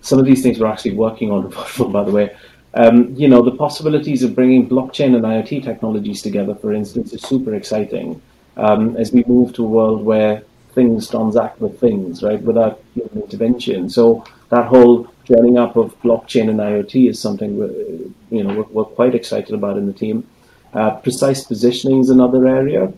some 0.00 0.18
of 0.18 0.24
these 0.24 0.42
things 0.42 0.58
we're 0.58 0.66
actually 0.66 0.94
working 0.94 1.30
on, 1.30 1.50
by 1.92 2.04
the 2.04 2.10
way. 2.10 2.36
Um, 2.74 3.14
you 3.16 3.28
know, 3.28 3.42
the 3.42 3.56
possibilities 3.56 4.22
of 4.22 4.34
bringing 4.34 4.68
blockchain 4.68 5.16
and 5.16 5.24
IoT 5.24 5.64
technologies 5.64 6.22
together, 6.22 6.54
for 6.54 6.72
instance, 6.72 7.12
is 7.12 7.22
super 7.22 7.54
exciting. 7.54 8.22
Um, 8.56 8.96
as 8.96 9.12
we 9.12 9.24
move 9.26 9.52
to 9.54 9.64
a 9.64 9.68
world 9.68 10.04
where 10.04 10.44
things 10.72 11.08
transact 11.08 11.60
with 11.60 11.78
things, 11.80 12.22
right, 12.22 12.40
without 12.42 12.82
human 12.94 13.22
intervention. 13.22 13.88
So 13.88 14.24
that 14.50 14.66
whole 14.66 15.08
joining 15.24 15.58
up 15.58 15.76
of 15.76 16.00
blockchain 16.02 16.48
and 16.50 16.58
IoT 16.58 17.08
is 17.10 17.20
something 17.20 17.58
we're, 17.58 17.70
you 18.30 18.44
know 18.44 18.54
we're, 18.54 18.70
we're 18.74 18.84
quite 18.84 19.14
excited 19.14 19.54
about 19.54 19.76
in 19.76 19.86
the 19.86 19.92
team. 19.92 20.26
Uh, 20.72 20.90
precise 20.96 21.44
positioning 21.44 22.00
is 22.00 22.10
another 22.10 22.46
area. 22.46 22.92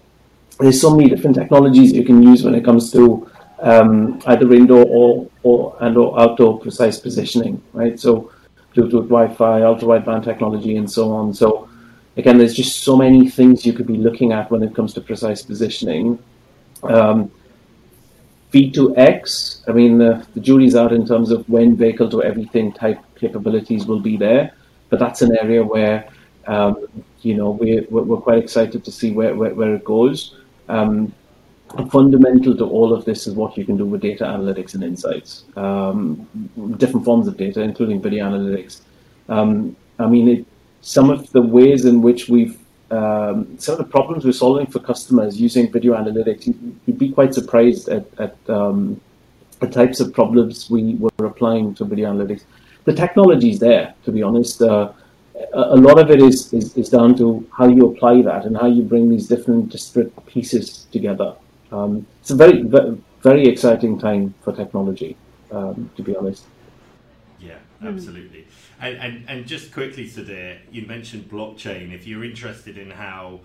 There's 0.59 0.81
so 0.81 0.95
many 0.95 1.09
different 1.09 1.37
technologies 1.37 1.93
you 1.93 2.05
can 2.05 2.23
use 2.23 2.43
when 2.43 2.55
it 2.55 2.65
comes 2.65 2.93
to 2.93 3.31
um, 3.61 4.21
either 4.27 4.53
indoor 4.53 4.85
or, 4.85 5.31
or 5.43 5.77
and 5.81 5.97
or 5.97 6.21
outdoor 6.21 6.61
precise 6.61 6.99
positioning, 6.99 7.63
right? 7.73 7.99
So 7.99 8.33
Bluetooth, 8.75 9.09
Wi-Fi, 9.09 9.63
ultra-wideband 9.63 10.25
technology, 10.25 10.77
and 10.77 10.91
so 10.91 11.13
on. 11.13 11.33
So 11.33 11.69
again, 12.17 12.39
there's 12.39 12.55
just 12.55 12.83
so 12.83 12.97
many 12.97 13.29
things 13.29 13.65
you 13.65 13.73
could 13.73 13.87
be 13.87 13.97
looking 13.97 14.33
at 14.33 14.51
when 14.51 14.63
it 14.63 14.75
comes 14.75 14.95
to 14.95 15.01
precise 15.01 15.43
positioning. 15.43 16.19
Um, 16.83 17.31
V2X, 18.53 19.69
I 19.69 19.73
mean, 19.73 19.99
the, 19.99 20.27
the 20.35 20.41
jury's 20.41 20.77
out 20.77 20.93
in 20.93 21.07
terms 21.07 21.31
of 21.31 21.49
when 21.49 21.77
vehicle 21.77 22.11
to 22.11 22.23
everything 22.23 22.73
type 22.73 22.99
capabilities 23.17 23.87
will 23.87 24.01
be 24.01 24.17
there, 24.17 24.53
but 24.91 24.99
that's 24.99 25.23
an 25.23 25.37
area 25.39 25.65
where, 25.65 26.09
um, 26.47 26.87
you 27.23 27.35
know, 27.35 27.51
we're, 27.51 27.85
we're 27.89 28.21
quite 28.21 28.39
excited 28.39 28.85
to 28.85 28.93
see 28.93 29.11
where, 29.13 29.35
where, 29.35 29.55
where 29.55 29.75
it 29.75 29.85
goes. 29.85 30.37
Um, 30.69 31.15
fundamental 31.91 32.55
to 32.57 32.65
all 32.65 32.93
of 32.93 33.07
this 33.07 33.27
is 33.27 33.35
what 33.35 33.57
you 33.57 33.65
can 33.65 33.79
do 33.79 33.87
with 33.87 34.03
data 34.03 34.25
analytics 34.25 34.75
and 34.75 34.85
insights, 34.85 35.45
um, 35.57 36.29
different 36.77 37.05
forms 37.05 37.27
of 37.27 37.39
data, 37.39 37.63
including 37.63 38.03
video 38.03 38.29
analytics. 38.29 38.83
Um, 39.31 39.75
I 39.99 40.07
mean, 40.07 40.29
it, 40.29 40.47
some 40.83 41.09
of 41.09 41.31
the 41.31 41.41
ways 41.41 41.87
in 41.87 42.03
which 42.03 42.29
we've 42.29 42.59
um, 42.93 43.59
some 43.59 43.73
of 43.73 43.79
the 43.79 43.91
problems 43.91 44.25
we're 44.25 44.33
solving 44.33 44.67
for 44.67 44.79
customers 44.79 45.41
using 45.41 45.73
video 45.73 45.95
analytics, 45.95 46.47
you'd 46.47 46.99
be 46.99 47.11
quite 47.11 47.33
surprised 47.33 47.89
at, 47.89 48.05
at 48.19 48.37
um, 48.51 49.01
the 49.61 49.67
types 49.67 49.99
of 50.01 50.13
problems 50.13 50.69
we 50.69 50.97
were 50.97 51.27
applying 51.27 51.75
to 51.77 51.85
video 51.87 52.13
analytics. 52.13 52.45
The 52.85 52.93
technology 52.93 53.51
is 53.51 53.61
there, 53.61 53.95
to 54.05 54.13
be 54.13 54.23
honest. 54.23 54.61
Uh, 54.61 54.93
a 55.55 55.77
lot 55.77 55.99
of 55.99 56.11
it 56.11 56.21
is, 56.21 56.53
is, 56.53 56.77
is, 56.77 56.91
down 56.91 57.17
to 57.17 57.49
how 57.57 57.67
you 57.67 57.87
apply 57.87 58.21
that 58.23 58.45
and 58.45 58.57
how 58.57 58.67
you 58.67 58.83
bring 58.83 59.09
these 59.09 59.27
different 59.27 59.71
disparate 59.71 60.13
pieces 60.27 60.87
together. 60.93 61.35
Um, 61.71 62.07
it's 62.21 62.31
a 62.31 62.37
very, 62.37 62.63
very 63.23 63.47
exciting 63.47 63.99
time 63.99 64.35
for 64.43 64.53
technology, 64.53 65.17
um, 65.51 65.91
to 65.97 66.03
be 66.03 66.15
honest. 66.15 66.45
Yeah, 67.43 67.59
absolutely. 67.83 68.47
And, 68.81 68.97
and, 68.99 69.25
and 69.29 69.47
just 69.47 69.73
quickly, 69.73 70.09
Sudhir, 70.09 70.59
you 70.71 70.87
mentioned 70.87 71.29
blockchain. 71.29 71.93
If 71.93 72.07
you're 72.07 72.25
interested 72.25 72.79
in 72.79 72.91
how 72.91 73.41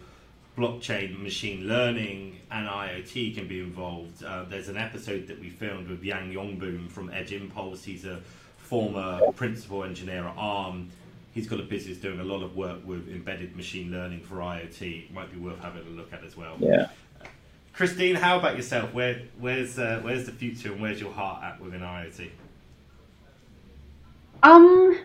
blockchain, 0.57 1.21
machine 1.21 1.67
learning, 1.67 2.37
and 2.51 2.67
IoT 2.67 3.35
can 3.35 3.47
be 3.47 3.59
involved, 3.59 4.23
uh, 4.23 4.45
there's 4.45 4.69
an 4.69 4.77
episode 4.77 5.27
that 5.27 5.39
we 5.39 5.49
filmed 5.49 5.87
with 5.87 6.03
Jan 6.03 6.31
Jongboom 6.31 6.89
from 6.91 7.11
Edge 7.11 7.33
Impulse. 7.33 7.83
He's 7.83 8.05
a 8.05 8.21
former 8.57 9.31
principal 9.35 9.83
engineer 9.83 10.27
at 10.27 10.35
ARM. 10.37 10.89
He's 11.33 11.47
got 11.47 11.59
a 11.59 11.63
business 11.63 11.97
doing 11.97 12.19
a 12.19 12.23
lot 12.23 12.43
of 12.43 12.55
work 12.55 12.85
with 12.85 13.07
embedded 13.09 13.55
machine 13.55 13.91
learning 13.91 14.21
for 14.21 14.37
IoT. 14.37 15.05
It 15.05 15.13
might 15.13 15.31
be 15.31 15.39
worth 15.39 15.59
having 15.59 15.85
a 15.85 15.89
look 15.89 16.11
at 16.13 16.23
as 16.23 16.35
well. 16.35 16.55
Yeah. 16.59 16.89
Christine, 17.73 18.15
how 18.15 18.39
about 18.39 18.55
yourself? 18.55 18.91
Where, 18.91 19.21
where's 19.39 19.77
uh, 19.77 19.99
where's 20.01 20.25
the 20.25 20.31
future 20.31 20.71
and 20.71 20.81
where's 20.81 20.99
your 20.99 21.11
heart 21.11 21.43
at 21.43 21.61
within 21.61 21.81
IoT? 21.81 22.29
Um, 24.43 24.97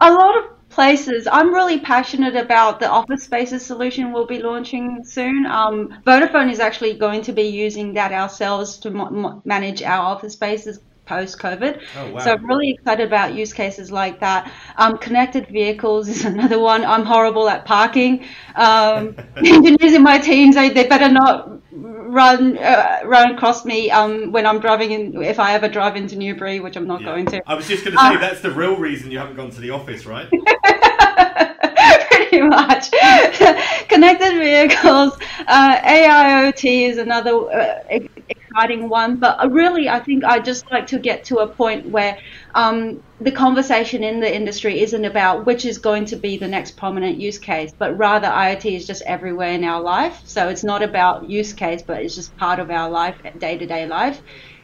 a 0.00 0.12
lot 0.12 0.36
of 0.38 0.68
places. 0.70 1.28
I'm 1.30 1.52
really 1.52 1.80
passionate 1.80 2.36
about 2.36 2.80
the 2.80 2.88
office 2.88 3.24
spaces 3.24 3.64
solution 3.64 4.12
we'll 4.12 4.26
be 4.26 4.40
launching 4.40 5.02
soon. 5.04 5.46
Um, 5.46 6.02
Vodafone 6.06 6.50
is 6.50 6.60
actually 6.60 6.94
going 6.96 7.22
to 7.22 7.32
be 7.32 7.42
using 7.42 7.94
that 7.94 8.12
ourselves 8.12 8.78
to 8.78 8.90
mo- 8.90 9.42
manage 9.44 9.82
our 9.82 10.02
office 10.02 10.34
spaces 10.34 10.80
post 11.06 11.38
COVID. 11.40 11.82
Oh, 11.96 12.12
wow. 12.12 12.18
So 12.20 12.32
I'm 12.32 12.46
really 12.46 12.70
excited 12.70 13.06
about 13.06 13.34
use 13.34 13.52
cases 13.52 13.90
like 13.90 14.20
that. 14.20 14.50
Um, 14.76 14.96
connected 14.98 15.48
vehicles 15.48 16.08
is 16.08 16.24
another 16.34 16.58
one. 16.58 16.84
I'm 16.84 17.04
horrible 17.04 17.48
at 17.48 17.64
parking. 17.64 18.24
Um, 18.54 19.16
engineers 19.36 19.94
in 19.94 20.02
my 20.02 20.18
teams, 20.18 20.54
they, 20.54 20.70
they 20.70 20.86
better 20.86 21.08
not 21.10 21.59
run 21.72 22.58
uh, 22.58 23.00
run 23.04 23.34
across 23.34 23.64
me 23.64 23.90
um, 23.90 24.32
when 24.32 24.46
I'm 24.46 24.60
driving 24.60 24.92
in. 24.92 25.22
If 25.22 25.38
I 25.38 25.54
ever 25.54 25.68
drive 25.68 25.96
into 25.96 26.16
Newbury, 26.16 26.60
which 26.60 26.76
I'm 26.76 26.86
not 26.86 27.00
yeah. 27.00 27.06
going 27.06 27.26
to. 27.26 27.42
I 27.46 27.54
was 27.54 27.68
just 27.68 27.84
going 27.84 27.96
to 27.96 28.02
say 28.02 28.14
um, 28.14 28.20
that's 28.20 28.40
the 28.40 28.50
real 28.50 28.76
reason 28.76 29.10
you 29.10 29.18
haven't 29.18 29.36
gone 29.36 29.50
to 29.50 29.60
the 29.60 29.70
office, 29.70 30.06
right? 30.06 30.28
Pretty 32.10 32.42
much. 32.42 32.90
Connected 33.88 34.38
vehicles, 34.38 35.18
uh, 35.46 35.80
AIoT 35.80 36.88
is 36.88 36.98
another 36.98 37.50
uh, 37.52 37.82
exciting 38.50 38.88
one. 38.88 39.16
But 39.16 39.50
really, 39.50 39.88
I 39.88 40.00
think 40.00 40.24
I 40.24 40.38
just 40.38 40.70
like 40.70 40.86
to 40.88 40.98
get 40.98 41.24
to 41.24 41.38
a 41.38 41.48
point 41.48 41.86
where 41.88 42.18
um, 42.54 43.02
the 43.20 43.30
conversation 43.32 44.02
in 44.02 44.20
the 44.20 44.34
industry 44.34 44.80
isn't 44.80 45.04
about 45.04 45.46
which 45.46 45.64
is 45.64 45.78
going 45.78 46.04
to 46.06 46.16
be 46.16 46.36
the 46.36 46.48
next 46.48 46.76
prominent 46.76 47.18
use 47.18 47.38
case, 47.38 47.72
but 47.78 47.96
rather 47.96 48.28
IoT 48.28 48.76
is 48.76 48.86
just 48.86 49.02
everywhere 49.02 49.50
in 49.50 49.64
our 49.64 49.80
life. 49.80 50.20
So 50.24 50.48
it's 50.48 50.64
not 50.64 50.82
about 50.82 51.28
use 51.28 51.52
case, 51.52 51.82
but 51.82 52.02
it's 52.02 52.14
just 52.14 52.36
part 52.36 52.58
of 52.60 52.70
our 52.70 52.90
life, 52.90 53.16
day 53.38 53.58
to 53.58 53.66
day 53.66 53.86
life. 53.86 54.20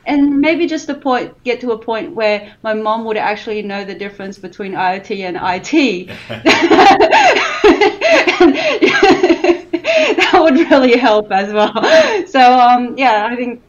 And 0.08 0.40
maybe 0.40 0.68
just 0.68 0.88
a 0.88 0.94
point, 0.94 1.42
get 1.42 1.60
to 1.62 1.72
a 1.72 1.78
point 1.78 2.14
where 2.14 2.54
my 2.62 2.74
mom 2.74 3.04
would 3.06 3.16
actually 3.16 3.62
know 3.62 3.84
the 3.84 3.94
difference 3.94 4.38
between 4.38 4.72
IoT 4.72 5.18
and 5.26 5.36
IT. 5.42 6.10
that 10.16 10.38
would 10.40 10.56
really 10.70 10.96
help 10.96 11.30
as 11.32 11.52
well. 11.52 11.72
So 12.26 12.40
um, 12.40 12.98
yeah, 12.98 13.28
I 13.30 13.36
think 13.36 13.62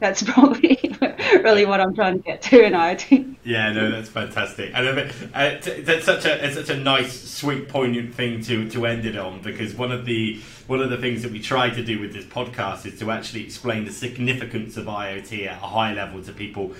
that's 0.00 0.22
probably 0.32 0.96
really 1.42 1.64
what 1.66 1.80
I'm 1.80 1.94
trying 1.94 2.18
to 2.18 2.22
get 2.22 2.42
to 2.42 2.62
in 2.62 2.72
IoT. 2.72 3.36
Yeah, 3.42 3.72
no, 3.72 3.90
that's 3.90 4.08
fantastic, 4.08 4.70
and 4.74 4.86
uh, 4.86 5.58
that's 5.80 6.04
such 6.04 6.24
a 6.24 6.44
it's 6.44 6.54
such 6.54 6.70
a 6.70 6.76
nice, 6.76 7.20
sweet, 7.20 7.68
poignant 7.68 8.14
thing 8.14 8.42
to 8.42 8.68
to 8.70 8.86
end 8.86 9.06
it 9.06 9.16
on 9.16 9.42
because 9.42 9.74
one 9.74 9.90
of 9.90 10.04
the 10.04 10.40
one 10.66 10.80
of 10.80 10.90
the 10.90 10.98
things 10.98 11.22
that 11.22 11.32
we 11.32 11.40
try 11.40 11.70
to 11.70 11.82
do 11.82 11.98
with 11.98 12.12
this 12.12 12.24
podcast 12.24 12.86
is 12.86 12.98
to 13.00 13.10
actually 13.10 13.44
explain 13.44 13.84
the 13.84 13.92
significance 13.92 14.76
of 14.76 14.86
IoT 14.86 15.46
at 15.46 15.52
a 15.52 15.66
high 15.66 15.94
level 15.94 16.22
to 16.22 16.32
people 16.32 16.74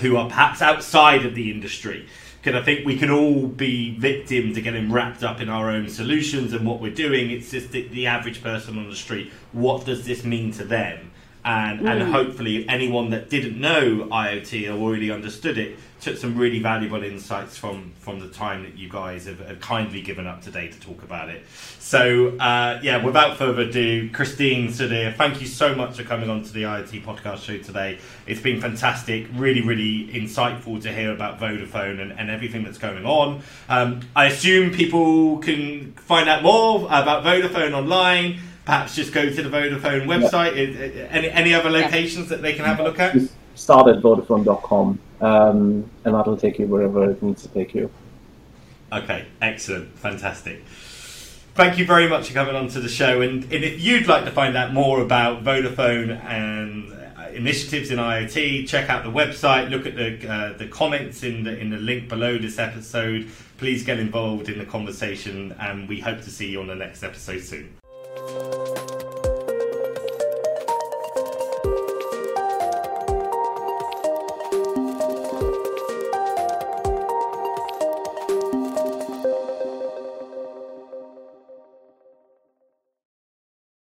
who 0.00 0.16
are 0.16 0.28
perhaps 0.28 0.60
outside 0.60 1.24
of 1.24 1.34
the 1.34 1.50
industry. 1.50 2.06
Because 2.40 2.60
I 2.60 2.64
think 2.64 2.86
we 2.86 2.96
can 2.96 3.10
all 3.10 3.46
be 3.46 3.96
victim 3.98 4.54
to 4.54 4.60
getting 4.60 4.92
wrapped 4.92 5.24
up 5.24 5.40
in 5.40 5.48
our 5.48 5.70
own 5.70 5.88
solutions 5.88 6.52
and 6.52 6.66
what 6.66 6.80
we're 6.80 6.94
doing. 6.94 7.30
It's 7.30 7.50
just 7.50 7.72
the, 7.72 7.88
the 7.88 8.06
average 8.06 8.42
person 8.42 8.78
on 8.78 8.88
the 8.88 8.96
street. 8.96 9.32
What 9.52 9.84
does 9.84 10.06
this 10.06 10.24
mean 10.24 10.52
to 10.52 10.64
them? 10.64 11.10
and 11.44 11.80
mm. 11.80 11.88
and 11.88 12.12
hopefully 12.12 12.68
anyone 12.68 13.10
that 13.10 13.30
didn't 13.30 13.58
know 13.58 14.08
IoT 14.10 14.68
or 14.68 14.78
already 14.78 15.10
understood 15.10 15.56
it 15.56 15.78
took 16.00 16.16
some 16.16 16.36
really 16.36 16.60
valuable 16.60 17.02
insights 17.02 17.56
from 17.56 17.92
from 17.98 18.20
the 18.20 18.28
time 18.28 18.62
that 18.62 18.76
you 18.76 18.88
guys 18.88 19.26
have, 19.26 19.40
have 19.40 19.60
kindly 19.60 20.00
given 20.00 20.26
up 20.26 20.40
today 20.40 20.68
to 20.68 20.80
talk 20.80 21.02
about 21.02 21.28
it. 21.28 21.44
So 21.78 22.36
uh, 22.38 22.80
yeah, 22.82 23.04
without 23.04 23.36
further 23.36 23.62
ado, 23.62 24.10
Christine 24.10 24.68
Sudhir, 24.68 25.16
thank 25.16 25.40
you 25.40 25.46
so 25.46 25.74
much 25.74 25.96
for 25.96 26.04
coming 26.04 26.30
on 26.30 26.42
to 26.44 26.52
the 26.52 26.62
IoT 26.62 27.04
podcast 27.04 27.38
show 27.38 27.58
today. 27.58 27.98
It's 28.26 28.40
been 28.40 28.60
fantastic, 28.60 29.26
really 29.34 29.62
really 29.62 30.08
insightful 30.08 30.80
to 30.82 30.92
hear 30.92 31.12
about 31.12 31.40
Vodafone 31.40 32.00
and, 32.00 32.12
and 32.12 32.30
everything 32.30 32.64
that's 32.64 32.78
going 32.78 33.04
on. 33.04 33.42
Um, 33.68 34.00
I 34.14 34.26
assume 34.26 34.72
people 34.72 35.38
can 35.38 35.92
find 35.94 36.28
out 36.28 36.42
more 36.42 36.86
about 36.86 37.24
Vodafone 37.24 37.72
online 37.72 38.40
perhaps 38.64 38.94
just 38.94 39.14
go 39.14 39.30
to 39.30 39.42
the 39.42 39.48
Vodafone 39.48 40.04
website. 40.04 40.54
Yeah. 40.54 41.04
Any, 41.04 41.30
any 41.30 41.54
other 41.54 41.70
locations 41.70 42.28
that 42.28 42.42
they 42.42 42.52
can 42.52 42.66
have 42.66 42.78
a 42.80 42.82
look 42.82 42.98
at? 42.98 43.14
Just 43.14 43.32
start 43.54 43.88
at 43.88 44.02
Vodafone.com 44.02 45.00
um, 45.20 45.90
and 46.04 46.14
that'll 46.14 46.36
take 46.36 46.58
you 46.58 46.66
wherever 46.66 47.10
it 47.10 47.22
needs 47.22 47.42
to 47.42 47.48
take 47.48 47.74
you. 47.74 47.90
Okay, 48.92 49.26
excellent, 49.40 49.98
fantastic. 49.98 50.62
Thank 51.54 51.76
you 51.76 51.84
very 51.84 52.08
much 52.08 52.28
for 52.28 52.34
coming 52.34 52.54
on 52.54 52.68
to 52.68 52.80
the 52.80 52.88
show. 52.88 53.20
And, 53.20 53.52
if 53.52 53.80
you'd 53.80 54.06
like 54.06 54.24
to 54.24 54.30
find 54.30 54.56
out 54.56 54.72
more 54.72 55.02
about 55.02 55.42
Vodafone 55.42 56.22
and 56.24 56.92
uh, 56.92 57.30
initiatives 57.34 57.90
in 57.90 57.98
IoT, 57.98 58.68
check 58.68 58.88
out 58.88 59.02
the 59.02 59.10
website. 59.10 59.68
Look 59.68 59.84
at 59.84 59.96
the 59.96 60.32
uh, 60.32 60.52
the 60.56 60.68
comments 60.68 61.24
in 61.24 61.42
the 61.42 61.58
in 61.58 61.70
the 61.70 61.78
link 61.78 62.08
below 62.08 62.38
this 62.38 62.60
episode. 62.60 63.28
Please 63.56 63.82
get 63.82 63.98
involved 63.98 64.48
in 64.48 64.58
the 64.58 64.66
conversation, 64.66 65.52
and 65.58 65.88
we 65.88 65.98
hope 65.98 66.20
to 66.22 66.30
see 66.30 66.48
you 66.48 66.60
on 66.60 66.68
the 66.68 66.76
next 66.76 67.02
episode 67.02 67.40
soon. 67.40 68.87